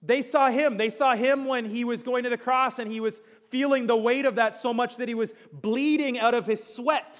[0.01, 0.77] They saw him.
[0.77, 3.95] They saw him when he was going to the cross and he was feeling the
[3.95, 7.17] weight of that so much that he was bleeding out of his sweat.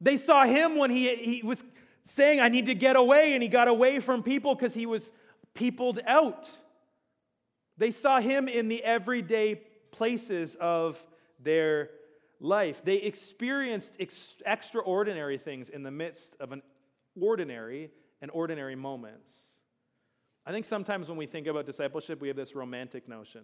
[0.00, 1.64] They saw him when he, he was
[2.04, 5.10] saying, I need to get away, and he got away from people because he was
[5.54, 6.48] peopled out.
[7.78, 9.56] They saw him in the everyday
[9.90, 11.02] places of
[11.40, 11.90] their
[12.40, 12.84] life.
[12.84, 16.62] They experienced ex- extraordinary things in the midst of an
[17.20, 19.32] ordinary and ordinary moments.
[20.44, 23.42] I think sometimes when we think about discipleship, we have this romantic notion.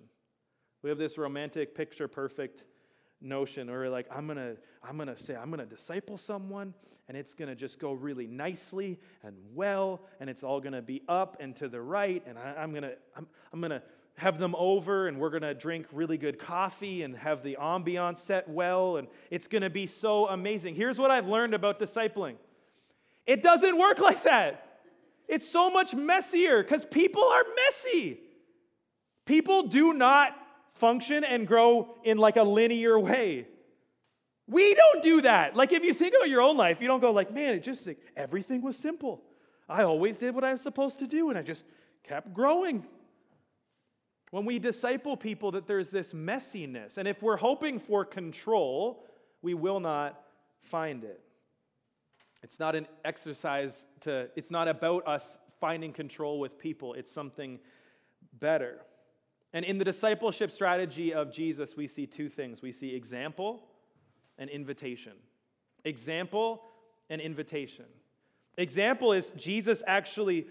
[0.83, 2.65] We have this romantic, picture perfect
[3.23, 6.75] notion where like i'm gonna i'm gonna say i'm gonna disciple someone
[7.09, 11.37] and it's gonna just go really nicely and well and it's all gonna be up
[11.41, 13.83] and to the right and I, am gonna I'm, I'm gonna
[14.15, 18.49] have them over and we're gonna drink really good coffee and have the ambiance set
[18.49, 20.75] well and it's gonna be so amazing.
[20.75, 22.37] Here's what i've learned about discipling.
[23.27, 24.81] It doesn't work like that.
[25.29, 28.21] It's so much messier because people are messy.
[29.25, 30.37] People do not
[30.75, 33.47] function and grow in like a linear way.
[34.49, 35.57] We don't do that.
[35.57, 37.87] Like if you think about your own life, you don't go like, man, it just
[37.87, 39.23] like, everything was simple.
[39.69, 41.65] I always did what I was supposed to do and I just
[42.03, 42.85] kept growing.
[44.31, 49.05] When we disciple people that there's this messiness, and if we're hoping for control,
[49.43, 50.21] we will not
[50.63, 51.21] find it.
[52.43, 56.95] It's not an exercise to it's not about us finding control with people.
[56.95, 57.61] It's something
[58.33, 58.81] better.
[59.53, 63.65] And in the discipleship strategy of Jesus, we see two things we see example
[64.39, 65.13] and invitation.
[65.85, 66.63] Example
[67.11, 67.85] and invitation.
[68.59, 70.47] Example is Jesus actually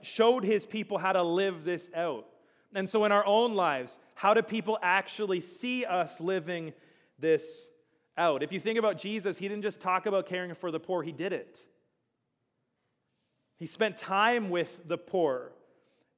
[0.00, 2.26] showed his people how to live this out.
[2.74, 6.72] And so, in our own lives, how do people actually see us living
[7.18, 7.68] this
[8.16, 8.42] out?
[8.42, 11.12] If you think about Jesus, he didn't just talk about caring for the poor, he
[11.12, 11.58] did it.
[13.58, 15.52] He spent time with the poor.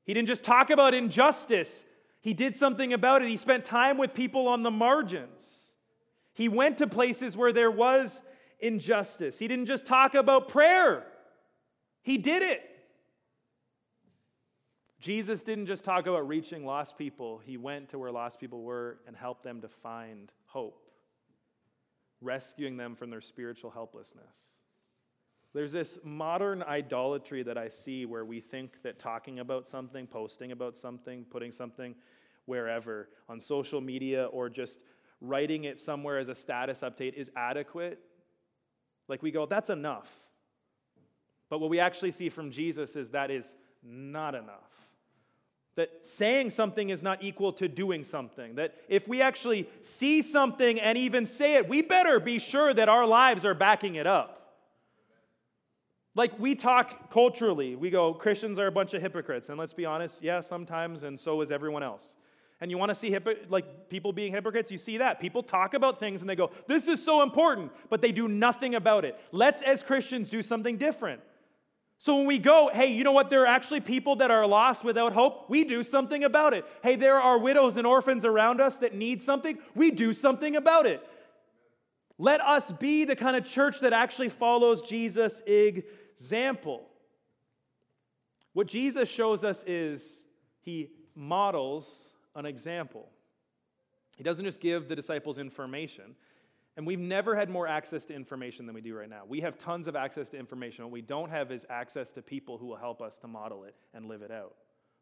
[0.05, 1.85] He didn't just talk about injustice,
[2.25, 3.29] he did something about it.
[3.29, 5.75] He spent time with people on the margins.
[6.33, 8.23] He went to places where there was
[8.61, 9.39] injustice.
[9.39, 11.05] He didn't just talk about prayer,
[12.03, 12.63] he did it.
[15.01, 19.01] Jesus didn't just talk about reaching lost people, he went to where lost people were
[19.07, 20.89] and helped them to find hope,
[22.23, 24.55] rescuing them from their spiritual helplessness.
[25.53, 30.53] There's this modern idolatry that I see where we think that talking about something, posting
[30.53, 31.95] about something, putting something
[32.47, 34.81] wherever on social media or just
[35.21, 38.01] writing it somewhere as a status update is adequate.
[39.09, 40.11] Like we go, that's enough.
[41.51, 44.71] But what we actually see from Jesus is that is not enough.
[45.77, 48.55] That saying something is not equal to doing something.
[48.57, 52.89] That if we actually see something and even say it, we better be sure that
[52.89, 54.41] our lives are backing it up.
[56.15, 59.49] Like we talk culturally, we go, Christians are a bunch of hypocrites.
[59.49, 62.15] And let's be honest, yeah, sometimes, and so is everyone else.
[62.61, 63.17] And you want to see
[63.49, 65.21] like people being hypocrites, you see that.
[65.21, 68.75] People talk about things and they go, this is so important, but they do nothing
[68.75, 69.19] about it.
[69.33, 71.21] Let's, as Christians, do something different.
[71.99, 73.31] So when we go, hey, you know what?
[73.31, 75.49] There are actually people that are lost without hope.
[75.49, 76.65] We do something about it.
[76.83, 79.59] Hey, there are widows and orphans around us that need something.
[79.75, 81.03] We do something about it.
[82.19, 86.87] Let us be the kind of church that actually follows Jesus' example.
[88.53, 90.25] What Jesus shows us is
[90.61, 93.09] he models an example.
[94.17, 96.15] He doesn't just give the disciples information.
[96.77, 99.23] And we've never had more access to information than we do right now.
[99.29, 100.85] We have tons of access to information.
[100.85, 103.77] What we don't have is access to people who will help us to model it
[103.93, 104.55] and live it out.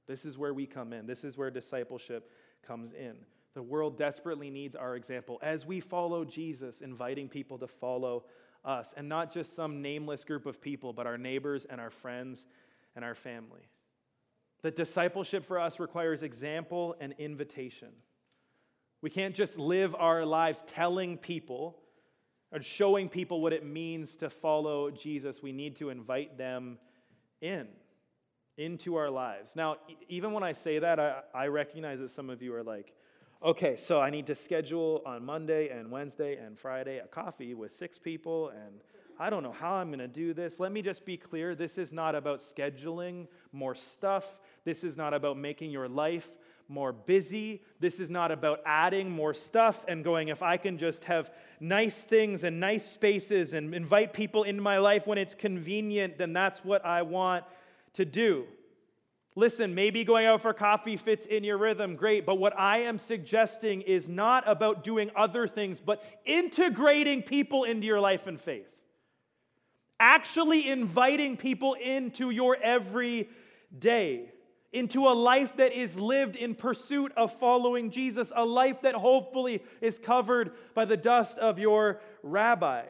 [0.06, 1.06] This is where we come in.
[1.06, 2.30] This is where discipleship
[2.66, 3.14] comes in.
[3.54, 8.24] The world desperately needs our example as we follow Jesus, inviting people to follow
[8.64, 12.46] us, and not just some nameless group of people, but our neighbors and our friends
[12.96, 13.68] and our family.
[14.62, 17.88] That discipleship for us requires example and invitation.
[19.00, 21.76] We can't just live our lives telling people
[22.52, 25.42] or showing people what it means to follow Jesus.
[25.42, 26.78] We need to invite them
[27.40, 27.66] in,
[28.56, 29.56] into our lives.
[29.56, 32.92] Now, even when I say that, I, I recognize that some of you are like,
[33.42, 37.72] okay, so I need to schedule on Monday and Wednesday and Friday a coffee with
[37.72, 38.80] six people, and
[39.18, 40.58] I don't know how I'm going to do this.
[40.60, 45.14] Let me just be clear this is not about scheduling more stuff, this is not
[45.14, 46.30] about making your life
[46.68, 47.62] more busy.
[47.80, 52.02] This is not about adding more stuff and going, if I can just have nice
[52.02, 56.64] things and nice spaces and invite people into my life when it's convenient, then that's
[56.64, 57.44] what I want
[57.94, 58.46] to do.
[59.34, 62.98] Listen, maybe going out for coffee fits in your rhythm, great, but what I am
[62.98, 68.71] suggesting is not about doing other things, but integrating people into your life and faith.
[70.04, 74.28] Actually inviting people into your everyday,
[74.72, 79.62] into a life that is lived in pursuit of following Jesus, a life that hopefully
[79.80, 82.82] is covered by the dust of your rabbi.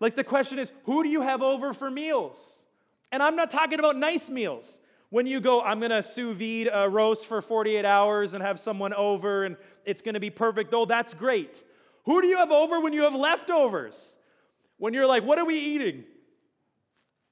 [0.00, 2.64] Like the question is, who do you have over for meals?
[3.12, 4.80] And I'm not talking about nice meals.
[5.10, 8.92] When you go, I'm to sous vide a roast for 48 hours and have someone
[8.92, 10.74] over and it's to be perfect.
[10.74, 11.62] Oh, that's great.
[12.06, 14.16] Who do you have over when you have leftovers?
[14.78, 16.02] When you're like, what are we eating?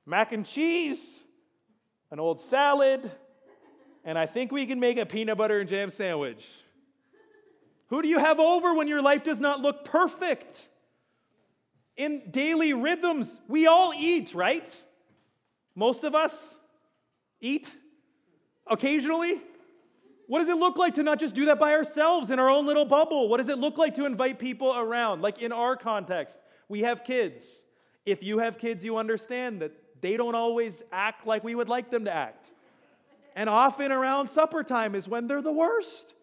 [0.04, 1.20] Mac and cheese,
[2.10, 3.10] an old salad,
[4.04, 6.48] and I think we can make a peanut butter and jam sandwich.
[7.88, 10.68] Who do you have over when your life does not look perfect?
[11.96, 14.64] In daily rhythms, we all eat, right?
[15.74, 16.54] Most of us
[17.40, 17.70] eat
[18.66, 19.40] occasionally?
[20.26, 22.64] What does it look like to not just do that by ourselves in our own
[22.64, 23.28] little bubble?
[23.28, 25.20] What does it look like to invite people around?
[25.20, 26.38] Like in our context,
[26.68, 27.64] we have kids.
[28.06, 29.72] If you have kids, you understand that
[30.02, 32.52] they don't always act like we would like them to act.
[33.34, 36.14] And often around supper time is when they're the worst.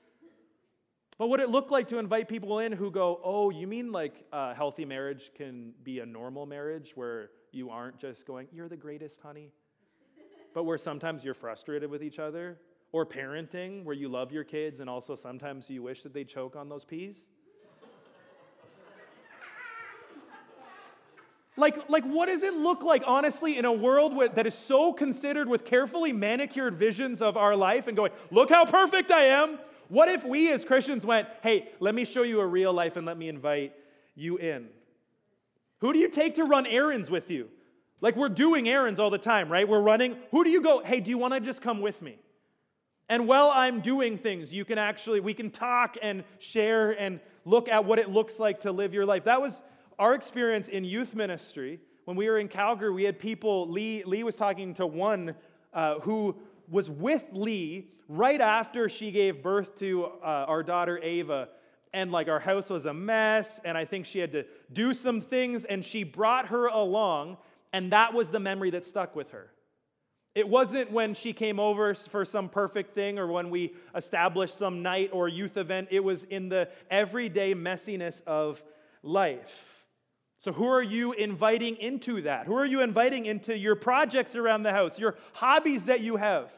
[1.17, 4.23] But what it look like to invite people in who go, Oh, you mean like
[4.31, 8.77] a healthy marriage can be a normal marriage where you aren't just going, You're the
[8.77, 9.51] greatest, honey?
[10.53, 12.57] but where sometimes you're frustrated with each other,
[12.91, 16.55] or parenting where you love your kids and also sometimes you wish that they choke
[16.55, 17.27] on those peas?
[21.59, 24.93] Like, like, what does it look like, honestly, in a world with, that is so
[24.93, 29.59] considered with carefully manicured visions of our life and going, look how perfect I am?
[29.89, 33.05] What if we as Christians went, hey, let me show you a real life and
[33.05, 33.73] let me invite
[34.15, 34.69] you in?
[35.81, 37.49] Who do you take to run errands with you?
[38.01, 39.67] Like we're doing errands all the time, right?
[39.67, 40.17] We're running.
[40.31, 40.83] Who do you go?
[40.83, 42.17] Hey, do you want to just come with me?
[43.09, 47.67] And while I'm doing things, you can actually, we can talk and share and look
[47.67, 49.23] at what it looks like to live your life.
[49.23, 49.63] That was
[49.99, 51.79] our experience in youth ministry.
[52.05, 55.35] When we were in Calgary, we had people, Lee, Lee was talking to one
[55.71, 56.35] uh, who
[56.67, 61.49] was with Lee right after she gave birth to uh, our daughter Ava.
[61.93, 65.21] And like our house was a mess, and I think she had to do some
[65.21, 67.37] things, and she brought her along
[67.73, 69.51] and that was the memory that stuck with her.
[70.35, 74.81] It wasn't when she came over for some perfect thing or when we established some
[74.81, 75.89] night or youth event.
[75.91, 78.63] It was in the everyday messiness of
[79.03, 79.78] life.
[80.39, 82.45] So, who are you inviting into that?
[82.45, 86.51] Who are you inviting into your projects around the house, your hobbies that you have?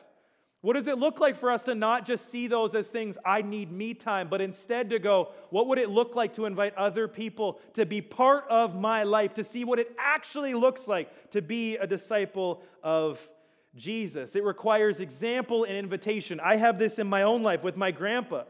[0.61, 3.41] What does it look like for us to not just see those as things, I
[3.41, 7.07] need me time, but instead to go, what would it look like to invite other
[7.07, 11.41] people to be part of my life, to see what it actually looks like to
[11.41, 13.27] be a disciple of
[13.75, 14.35] Jesus?
[14.35, 16.39] It requires example and invitation.
[16.39, 18.43] I have this in my own life with my grandpa.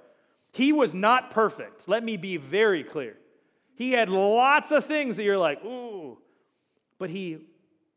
[0.51, 1.87] He was not perfect.
[1.87, 3.15] Let me be very clear.
[3.81, 6.19] He had lots of things that you're like, ooh,
[6.99, 7.39] but he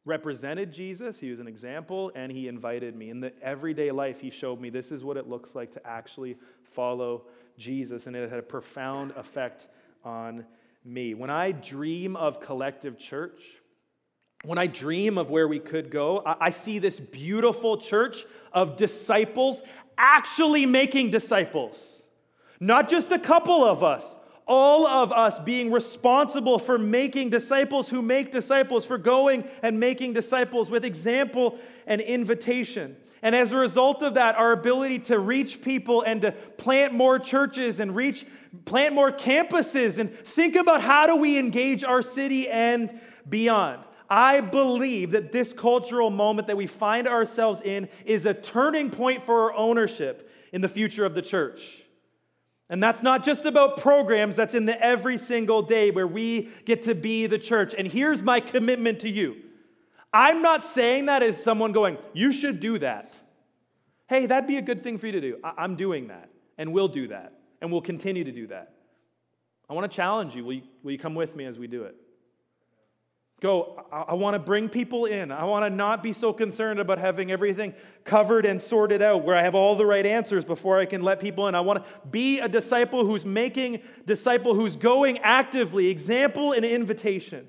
[0.06, 3.10] represented Jesus, he was an example, and he invited me.
[3.10, 6.38] In the everyday life, he showed me this is what it looks like to actually
[6.72, 7.24] follow
[7.58, 9.68] Jesus, and it had a profound effect
[10.06, 10.46] on
[10.86, 11.12] me.
[11.12, 13.42] When I dream of collective church,
[14.42, 18.24] when I dream of where we could go, I, see this beautiful church
[18.54, 19.60] of disciples
[19.98, 22.04] actually making disciples.
[22.58, 24.16] Not just a couple of us,
[24.46, 30.12] all of us being responsible for making disciples who make disciples, for going and making
[30.12, 32.96] disciples with example and invitation.
[33.22, 37.18] And as a result of that, our ability to reach people and to plant more
[37.18, 38.26] churches and reach,
[38.66, 43.82] plant more campuses and think about how do we engage our city and beyond.
[44.10, 49.22] I believe that this cultural moment that we find ourselves in is a turning point
[49.22, 51.83] for our ownership in the future of the church.
[52.70, 56.82] And that's not just about programs, that's in the every single day where we get
[56.82, 57.74] to be the church.
[57.76, 59.36] And here's my commitment to you
[60.12, 63.18] I'm not saying that as someone going, you should do that.
[64.06, 65.38] Hey, that'd be a good thing for you to do.
[65.42, 68.74] I- am doing that, and we'll do that, and we'll continue to do that.
[69.68, 70.44] I want to challenge you.
[70.44, 70.62] Will, you.
[70.82, 71.96] will you come with me as we do it?
[73.44, 75.30] Go, I, I want to bring people in.
[75.30, 79.36] I want to not be so concerned about having everything covered and sorted out where
[79.36, 81.54] I have all the right answers before I can let people in.
[81.54, 87.46] I want to be a disciple who's making disciple who's going actively, example and invitation.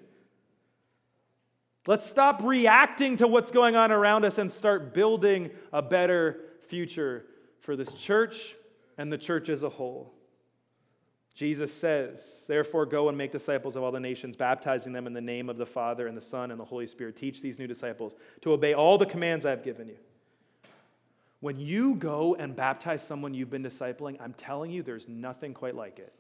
[1.87, 7.25] Let's stop reacting to what's going on around us and start building a better future
[7.61, 8.57] for this church
[8.97, 10.14] and the church as a whole.
[11.35, 15.21] Jesus says, Therefore, go and make disciples of all the nations, baptizing them in the
[15.21, 17.17] name of the Father and the Son and the Holy Spirit.
[17.17, 19.97] Teach these new disciples to obey all the commands I've given you.
[21.41, 25.75] When you go and baptize someone you've been discipling, I'm telling you, there's nothing quite
[25.75, 26.13] like it.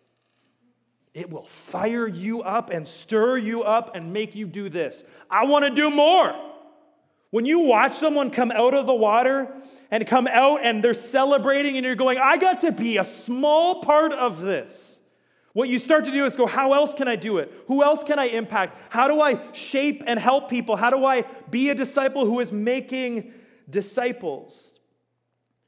[1.13, 5.05] It will fire you up and stir you up and make you do this.
[5.31, 6.35] I want to do more.
[7.31, 9.55] When you watch someone come out of the water
[9.91, 13.81] and come out and they're celebrating and you're going, I got to be a small
[13.81, 14.94] part of this.
[15.55, 17.49] What you start to do is go, How else can I do it?
[17.67, 18.77] Who else can I impact?
[18.89, 20.75] How do I shape and help people?
[20.75, 23.31] How do I be a disciple who is making
[23.69, 24.73] disciples?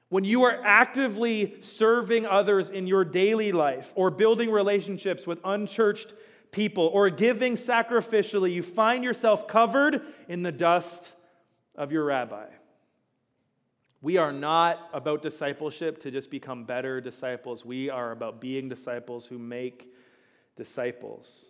[0.10, 6.14] When you are actively serving others in your daily life or building relationships with unchurched
[6.52, 11.14] people or giving sacrificially, you find yourself covered in the dust
[11.76, 12.48] of your rabbi.
[14.08, 17.66] We are not about discipleship to just become better disciples.
[17.66, 19.92] We are about being disciples who make
[20.56, 21.48] disciples.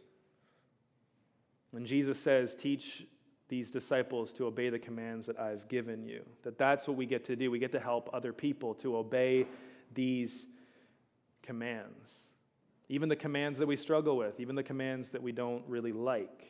[1.69, 3.05] When Jesus says, teach
[3.47, 6.23] these disciples to obey the commands that I've given you.
[6.41, 7.51] That that's what we get to do.
[7.51, 9.45] We get to help other people to obey
[9.93, 10.47] these
[11.43, 12.29] commands.
[12.89, 16.47] Even the commands that we struggle with, even the commands that we don't really like.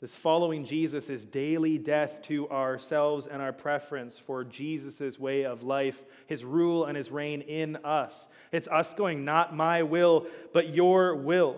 [0.00, 5.62] This following Jesus is daily death to ourselves and our preference for Jesus' way of
[5.62, 8.26] life, his rule and his reign in us.
[8.50, 11.56] It's us going, not my will, but your will.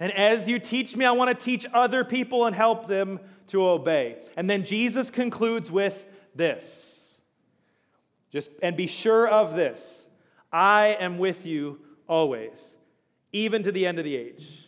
[0.00, 3.68] And as you teach me, I want to teach other people and help them to
[3.68, 4.22] obey.
[4.34, 7.18] And then Jesus concludes with this.
[8.32, 10.08] Just and be sure of this.
[10.50, 12.76] I am with you always,
[13.32, 14.67] even to the end of the age.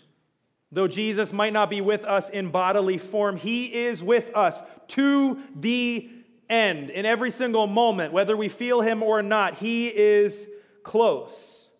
[0.72, 5.40] Though Jesus might not be with us in bodily form, he is with us to
[5.56, 6.08] the
[6.48, 6.90] end.
[6.90, 10.46] In every single moment, whether we feel him or not, he is
[10.84, 11.70] close.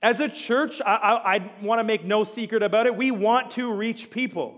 [0.00, 2.96] As a church, I, I, I want to make no secret about it.
[2.96, 4.54] We want to reach people.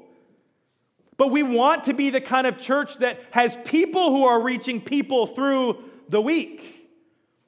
[1.16, 4.80] But we want to be the kind of church that has people who are reaching
[4.80, 6.88] people through the week.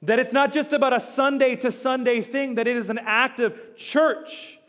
[0.03, 3.75] That it's not just about a Sunday to Sunday thing, that it is an active
[3.77, 4.59] church,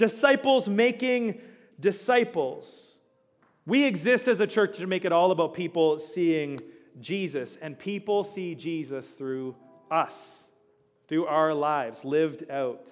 [0.00, 1.40] disciples making
[1.78, 2.96] disciples.
[3.66, 6.60] We exist as a church to make it all about people seeing
[7.00, 9.54] Jesus, and people see Jesus through
[9.90, 10.50] us
[11.10, 12.88] through our lives lived out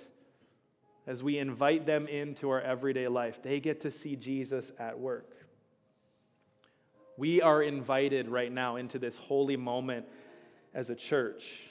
[1.07, 3.41] as we invite them into our everyday life.
[3.41, 5.37] They get to see Jesus at work.
[7.17, 10.07] We are invited right now into this holy moment
[10.75, 11.63] as a church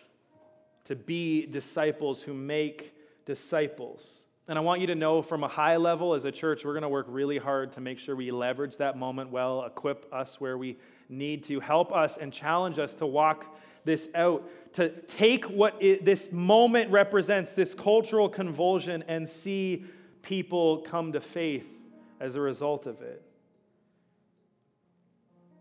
[0.85, 4.23] to be disciples who make disciples.
[4.49, 6.83] And I want you to know from a high level as a church, we're going
[6.83, 10.57] to work really hard to make sure we leverage that moment well, equip us where
[10.57, 10.77] we
[11.09, 16.05] need to, help us and challenge us to walk this out, to take what it,
[16.05, 19.85] this moment represents, this cultural convulsion, and see
[20.21, 21.67] people come to faith
[22.21, 23.21] as a result of it.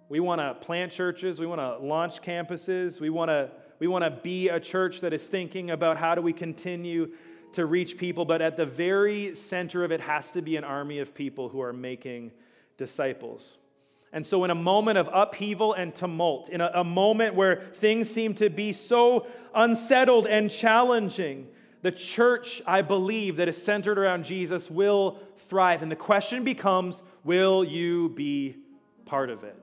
[0.08, 4.04] We want to plant churches, we want to launch campuses, we want to we want
[4.04, 7.10] to be a church that is thinking about how do we continue
[7.52, 10.98] to reach people, but at the very center of it has to be an army
[10.98, 12.32] of people who are making
[12.76, 13.56] disciples.
[14.12, 18.08] And so, in a moment of upheaval and tumult, in a, a, moment where things
[18.08, 21.48] seem to be so unsettled and challenging,
[21.82, 25.82] the church, I believe, that is centered around Jesus will thrive.
[25.82, 28.56] And the question becomes will you be
[29.04, 29.56] part of it?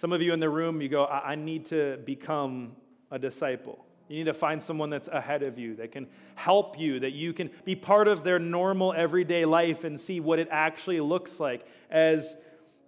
[0.00, 2.72] Some of you in the room, you go, I, I need to become
[3.10, 3.84] a disciple.
[4.08, 7.34] You need to find someone that's ahead of you that can help you, that you
[7.34, 11.66] can be part of their normal everyday life and see what it actually looks like
[11.90, 12.34] as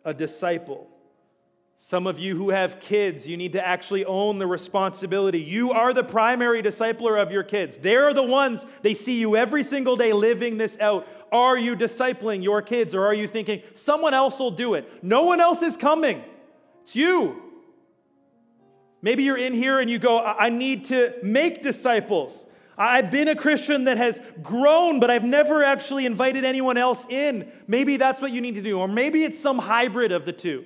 [0.06, 0.88] a disciple.
[1.76, 5.38] Some of you who have kids, you need to actually own the responsibility.
[5.38, 7.76] You are the primary discipler of your kids.
[7.76, 11.06] They're the ones, they see you every single day living this out.
[11.30, 15.04] Are you discipling your kids or are you thinking, someone else will do it?
[15.04, 16.24] No one else is coming.
[16.82, 17.42] It's you.
[19.02, 22.46] Maybe you're in here and you go, I need to make disciples.
[22.78, 27.50] I've been a Christian that has grown, but I've never actually invited anyone else in.
[27.66, 28.78] Maybe that's what you need to do.
[28.78, 30.64] Or maybe it's some hybrid of the two.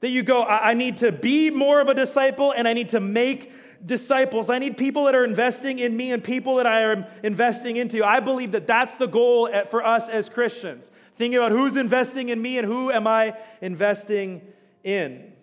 [0.00, 3.00] That you go, I need to be more of a disciple and I need to
[3.00, 3.52] make
[3.86, 4.50] disciples.
[4.50, 8.04] I need people that are investing in me and people that I am investing into.
[8.04, 10.90] I believe that that's the goal eh, for us as Christians.
[11.16, 14.42] Thinking about who's investing in me and who am I investing
[14.82, 15.33] in.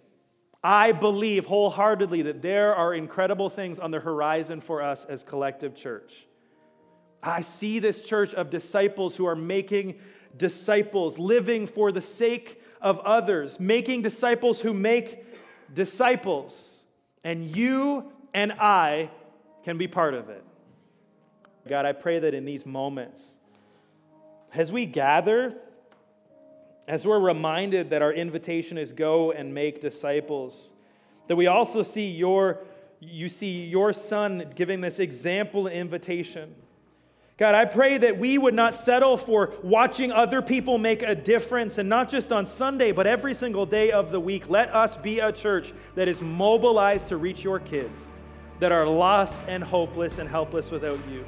[0.64, 5.76] I believe wholeheartedly that there are incredible things on the horizon for us as collective
[5.76, 6.28] church.
[7.24, 10.00] I see this church of disciples who are making
[10.38, 15.26] disciples, living for the sake of others, making disciples who make
[15.74, 16.84] disciples.
[17.24, 19.12] And you and I
[19.64, 20.44] can be part of it.
[21.68, 23.24] God, I pray that in these moments,
[24.54, 25.56] as we gather,
[26.88, 30.74] as we're reminded that our invitation is go and make disciples,
[31.28, 32.60] that we also see your
[33.04, 36.54] you see your son giving this example invitation.
[37.38, 41.80] God, I pray that we would not settle for watching other people make a difference,
[41.80, 44.48] and not just on Sunday, but every single day of the week.
[44.48, 48.12] Let us be a church that is mobilized to reach your kids
[48.60, 51.26] that are lost and hopeless and helpless without you.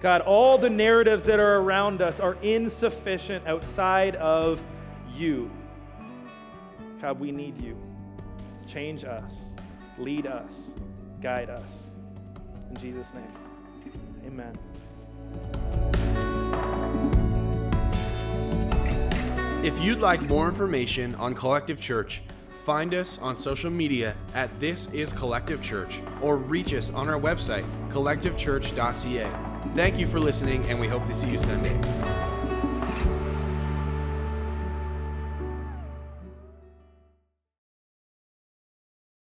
[0.00, 4.62] God, all the narratives that are around us are insufficient outside of
[5.14, 5.50] you.
[7.00, 7.76] God, we need you.
[8.66, 9.52] Change us,
[9.98, 10.72] lead us,
[11.20, 11.90] guide us.
[12.70, 13.32] In Jesus' name,
[14.26, 14.58] amen.
[19.64, 22.22] If you'd like more information on Collective Church,
[22.64, 27.18] find us on social media at This Is Collective Church or reach us on our
[27.18, 29.55] website, collectivechurch.ca.
[29.74, 32.35] Thank you for listening, and we hope to see you Sunday.